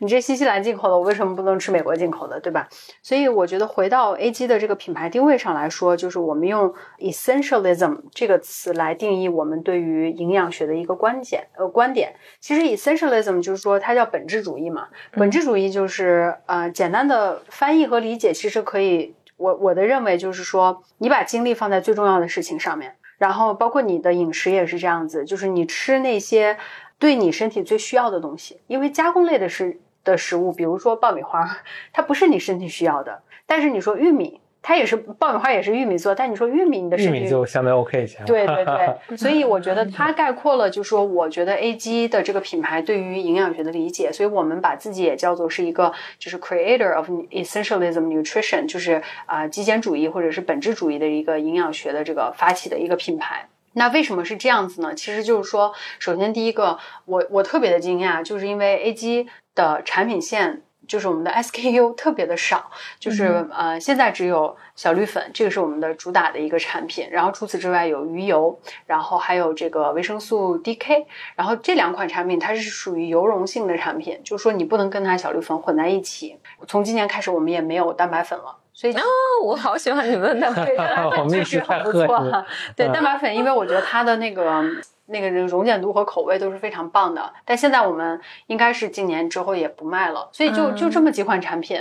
[0.00, 2.68] 你这新西兰进口的，我为什么不能吃美国进口的，对吧？
[3.02, 12.14] 所以我觉得回到 A G 的这个品牌定位上来说，就是我们用 essentialism 这个词来定义我们对于营养学的一个观点呃观点。
[12.40, 26.58] 其实 essentialism 就是说它叫本质主义嘛，本质主义就是呃简单的翻译和理解，其实可以我我的认为就是说你把精力放在最重要的事情上面，然后包括你的饮食也是这样子，就是你吃那些。
[27.02, 31.58] 对你身体最需要的东西，因为加工类的食的食物，比如说爆米花，
[31.92, 33.22] 它不是你身体需要的。
[33.44, 36.14] 但是你说玉米，它也是爆米花，也是玉米做。
[36.14, 38.20] 但你说玉米，你的身体就相对 OK 一些。
[38.24, 53.48] 对对对， 所以我觉得它概括了，就是说，我觉得 A G 的这个品牌对于营养学的理解，所以我们把自己也叫做是一个就是 Creator of Essentialism Nutrition，就是啊极简主义或者是本质主义的一个营养学的这个发起的一个品牌。
[53.74, 54.94] 那为什么是这样子呢？
[54.94, 60.62] 其实就是说，首先第一个，我我特别的惊讶，就是因为 A G 的产品线，
[60.92, 67.08] 就是我们的 S K U 特别的少，就是呃，现在只有小绿粉，这个是我们的主打的一个产品。
[67.10, 76.38] 然后除此之外有鱼油，然后还有这个维生素 D K，然后这两款产品它是属于油溶性的产品，就是说你不能跟它小绿粉混在一起。
[76.68, 78.54] 从今年开始，我们也没有蛋白粉了。
[78.74, 79.00] 所以哦，
[79.44, 82.44] 我好喜欢你们的蛋白粉， 确实很不错。
[82.76, 84.62] 对蛋白粉，因为我觉得它的那个
[85.06, 87.32] 那个溶解度和口味都是非常棒的。
[87.44, 91.80] 但现在我们应该是今年之后也不卖了，所以就就这么几款产品。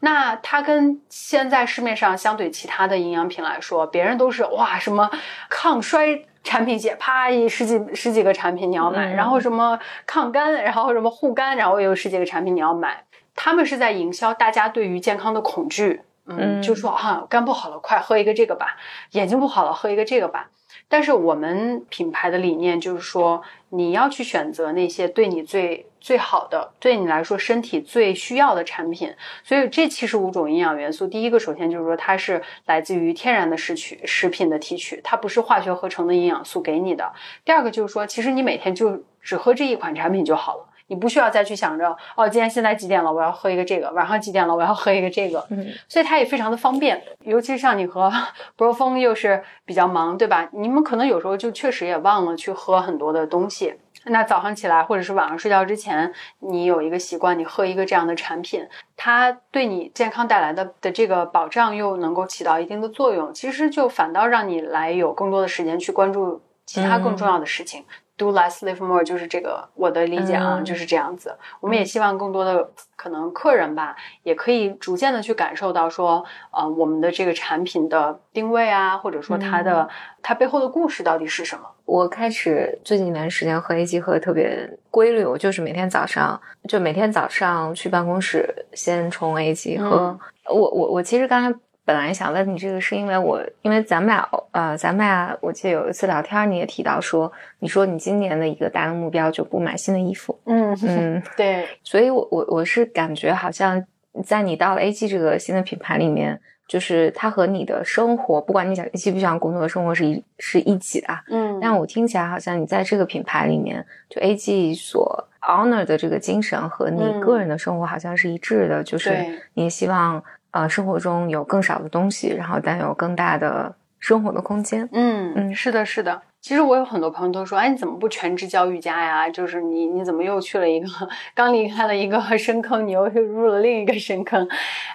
[0.00, 5.10] 那它跟现在市面上相对其他的营养品来说，别人都是哇什么
[5.48, 13.04] 抗衰产品线，啪一十几十几个产品你要买，然后什么抗干，然后什么护肝，然后又有十几个产品你要买。
[13.34, 16.02] 他们是在营销大家对于健康的恐惧。
[16.32, 18.76] 嗯，就说啊，肝不好了，快喝一个这个吧；
[19.12, 20.48] 眼睛不好了，喝一个这个吧。
[20.90, 29.14] 但是我们品牌的理念就是说，你要去选择那些对你最最好的，对你来说身体最需要的产品。
[29.44, 37.12] 所以这七十五种营养元素，第一个首先就是说它是来自于天然的食取食品的提取，它不是化学合成的营养素给你的。
[37.44, 40.66] 第二个就是说，其实你每天就只喝这一款产品就好了。
[40.90, 43.12] 你不需要再去想着哦，今天现在几点了？
[43.12, 43.88] 我要喝一个这个。
[43.92, 44.54] 晚上几点了？
[44.54, 45.46] 我要喝一个这个。
[45.50, 48.12] 嗯， 所以它也非常的方便，尤其是像你和
[48.56, 50.48] 博若峰又是比较忙，对吧？
[50.52, 53.76] 你们可能有时候就确实也忘了去喝很多的东西。
[54.06, 58.66] 那早上起来或者是晚上睡觉之前，你有一个习惯，你喝一个这样的产品，
[58.96, 67.84] 它对你健康带来的的这个保障又能够起到一定的作用，其实就反倒让你来有更多的时间去关注其他更重要的事情。
[68.20, 71.34] Do less, live more，就是这个我的理解啊，就是这样子。
[71.58, 79.88] 我们也希望更多的可能客人吧，也可以逐渐的去感受到说，呃，我们的这个产品的定位啊，或者说它的
[80.20, 81.62] 它背后的故事到底是什么。
[81.86, 90.18] 我开始最近一段时间喝 A 级喝的特别规律，我就是每天早上就每天早上去办公室先冲 A 级喝。
[90.44, 91.58] 我我我其实刚才。
[91.90, 103.84] 本来想问你这个，是因为我，因为咱们俩，呃，咱们俩，我记得有一次聊天，你也提到说，你说你今年的一个大的目标就不买新的衣服，嗯嗯，对，所以我我我是感觉好像
[104.24, 120.22] 在你到了 A G 这个新的品牌里面，就是它和你的生活，不管你想喜不喜欢工作的生活是一是一起的，嗯，但我听起来好像你在这个品牌里面，就 A G 所 honor 的这个精神和你个人的生活好像是一致的，就是你希望。
[120.52, 124.88] 呃，生活中有更少的东西，然后但有更大的生活的空间。
[124.92, 126.22] 嗯嗯，是的，是的。
[126.40, 129.28] 其实我有很多朋友都说，哎，你怎么不全职教瑜伽呀？
[129.28, 130.88] 就是你，你怎么又去了一个
[131.34, 134.48] 刚离开了一个深坑，你又入了另一个深坑？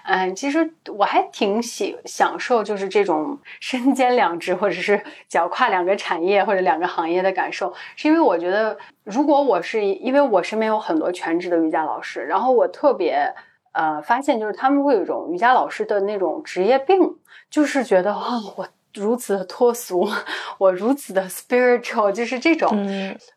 [0.06, 5.00] 嗯，其实我还挺喜享受，就是这种身兼两职，或者是
[5.30, 7.72] 脚跨两个产业或者两个行业的感受。
[7.96, 13.32] 是因为我觉得，如果我是因为我身边有很多全职的瑜伽老师，然后我特别。
[13.76, 17.18] 呃，发现就是他们会有一种瑜伽老师的那种职业病，
[17.50, 20.08] 就是觉得啊，我如此的脱俗，
[20.58, 22.70] 我如此的 spiritual，就是这种，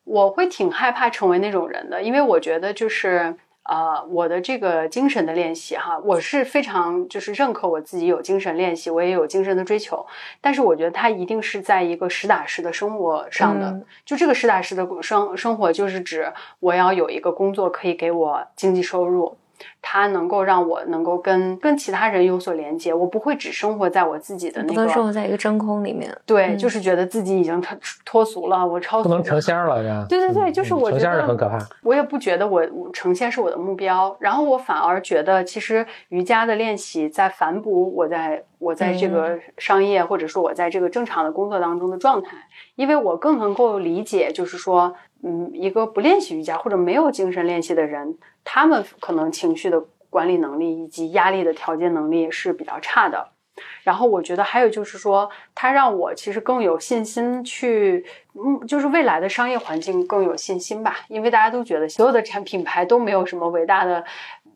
[0.04, 3.34] 我会挺害怕成为那种人的，因为我觉得就是
[3.64, 10.06] 呃，我的这个精神的练习哈，我是非常就是认可我自己有精神练习，我也有精神的追求，
[10.40, 13.72] 但是我觉得它一定是在一个实打实的生活上的，
[14.06, 19.36] 就这个实打实的生生活，就是指我要有一个工作可以给我经济收入。
[19.80, 26.14] 它能够让我能够跟跟其他人有所连接，我不会只生活在我自己的那个生活在一个真空里面。
[26.26, 30.06] 对，就是觉得自己已经脱脱俗了，我超不能成仙了，这样。
[30.08, 31.58] 对对对，就是我成仙是很可怕。
[31.82, 42.36] 我也不觉得我成仙是我的目标，然后我反而觉得，其实瑜伽的练习在反哺我在我在这个商业或者说我在这个正常的工作当中的状态，
[42.74, 48.16] 因为我更能够理解，就是说，嗯，一个不练习瑜伽或者没有精神练习的人。
[48.44, 53.28] 他们可能情绪的管理能力以及压力的调节能力是比较差的，
[53.82, 61.00] 然后我觉得还有就是说，它让我其实更有信心去，嗯，就是未来的商业环境更有信心吧。
[61.08, 64.02] 因为大家都觉得所有的产品牌都没有什么伟大的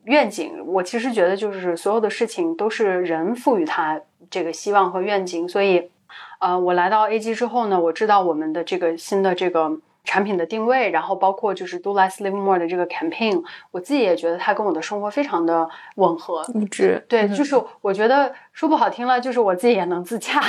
[0.05, 4.01] 愿景，我其实觉得就是所有的事情都是人赋予它
[4.31, 5.47] 这个希望和愿景。
[5.47, 5.91] 所以，
[6.41, 9.81] 呃，我来到 A G 之后呢，我知道我们的这个新的这个。
[10.05, 17.05] 产品的定位，然后包括就是 Do Less Live More 的这个 campaign，我自己也觉得它跟我的生活非常的吻合一致。
[17.09, 20.41] 对，就是我觉得说不好听了，就是我自己也能自洽，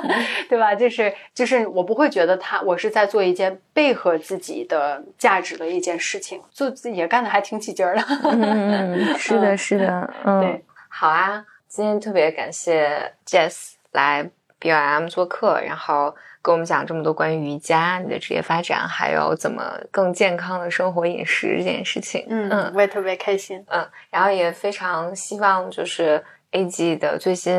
[0.48, 0.74] 对吧？
[0.74, 8.02] 就是就是我不会觉得它我是在做一件背合自己的价值的一件事情，做自己也干的还挺起劲儿的。
[8.24, 16.14] 嗯，是的，是的，嗯，对，好啊，今天特别感谢 Jess 来 BYM 做客，然后。
[16.42, 26.20] 跟我们讲这么多关于瑜伽、你的职业发展，还有怎么更健康的生活饮食这件事情，嗯嗯，我也特别开心，嗯，然后也非常希望就是
[26.50, 27.54] A G 的最新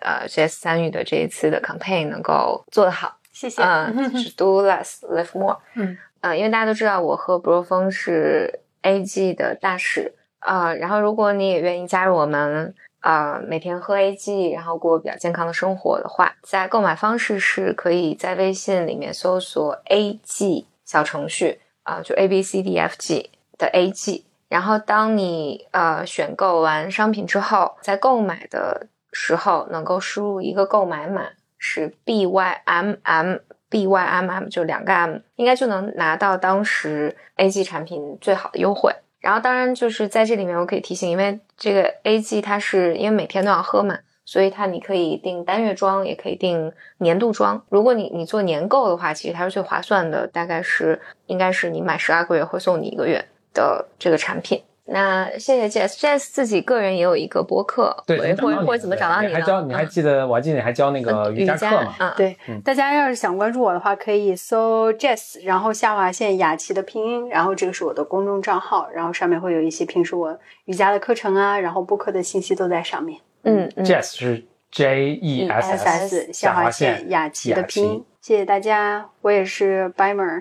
[0.00, 12.74] 呃 J S 参与的这一次的 campaign 能够做得好，谢谢，嗯，是 Do less, live more，嗯呃，因为大家都知道我和博若峰是 A G 的大使啊，然后如果你也愿意加入我们。
[13.06, 31.28] 啊，每天喝 A G，然后过比较健康的生活的话，在购买方式是可以在微信里面搜索 A G 小程序啊，就 A B C D F G 的 A G，然后当你呃选购完商品之后，在购买的时候能够输入一个购买码
[31.58, 33.36] 是 B Y M M
[33.70, 38.92] B Y M M，就两个 M，应该就能拿到当时 A G 产品最好的优惠。
[39.26, 47.60] 然后，当然就是在这里面，我可以提醒，因为这个 A G 它是因为每天都要喝嘛，所以它你可以订单月装，也可以定年度装。
[47.68, 54.62] 如果你你做年购的话，其实它是最划算的，大概是应该是你买十二个月会送你一个月的这个产品。
[54.88, 59.34] 那谢谢 Jess，Jess 自己个人也有一个播客，对，或者或者怎么找到你？
[59.34, 60.26] 还教你还记得？
[60.26, 62.14] 我还记得你还教那个瑜伽课嘛？
[62.16, 73.20] 对，大家要是想关注我的话，可以搜 Jess，然后下划线雅琪的拼音，然后这个是我的公众账号，然后上面会有一些平时我瑜伽的课程啊，然后播客的信息都在上面。
[73.42, 78.04] 嗯，Jess 是 J E S S 下划线雅琪的拼音。
[78.26, 80.40] 谢谢大家我也是 bimer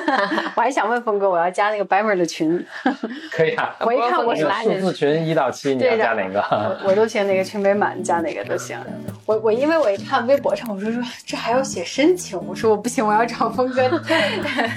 [0.56, 2.64] 我还想问峰哥我要加那个 bimer 的群
[3.30, 3.76] 可以啊。
[3.84, 8.78] 我一看我是哪里数字群一到七你要加哪个我都嫌哪个群没满加哪个都行。
[9.26, 13.86] 我我因为我一看微博上我说说这还要写申请我说我不行我要找峰哥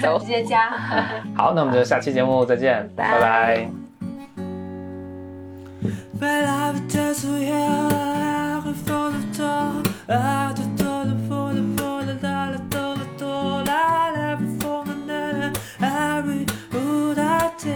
[0.02, 0.68] 走直接加。
[1.34, 3.70] 好那我们就下期节目再见拜拜。
[17.62, 17.68] Who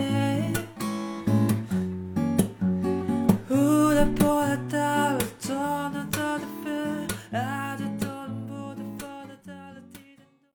[3.95, 7.07] the poet that was torn under the fear?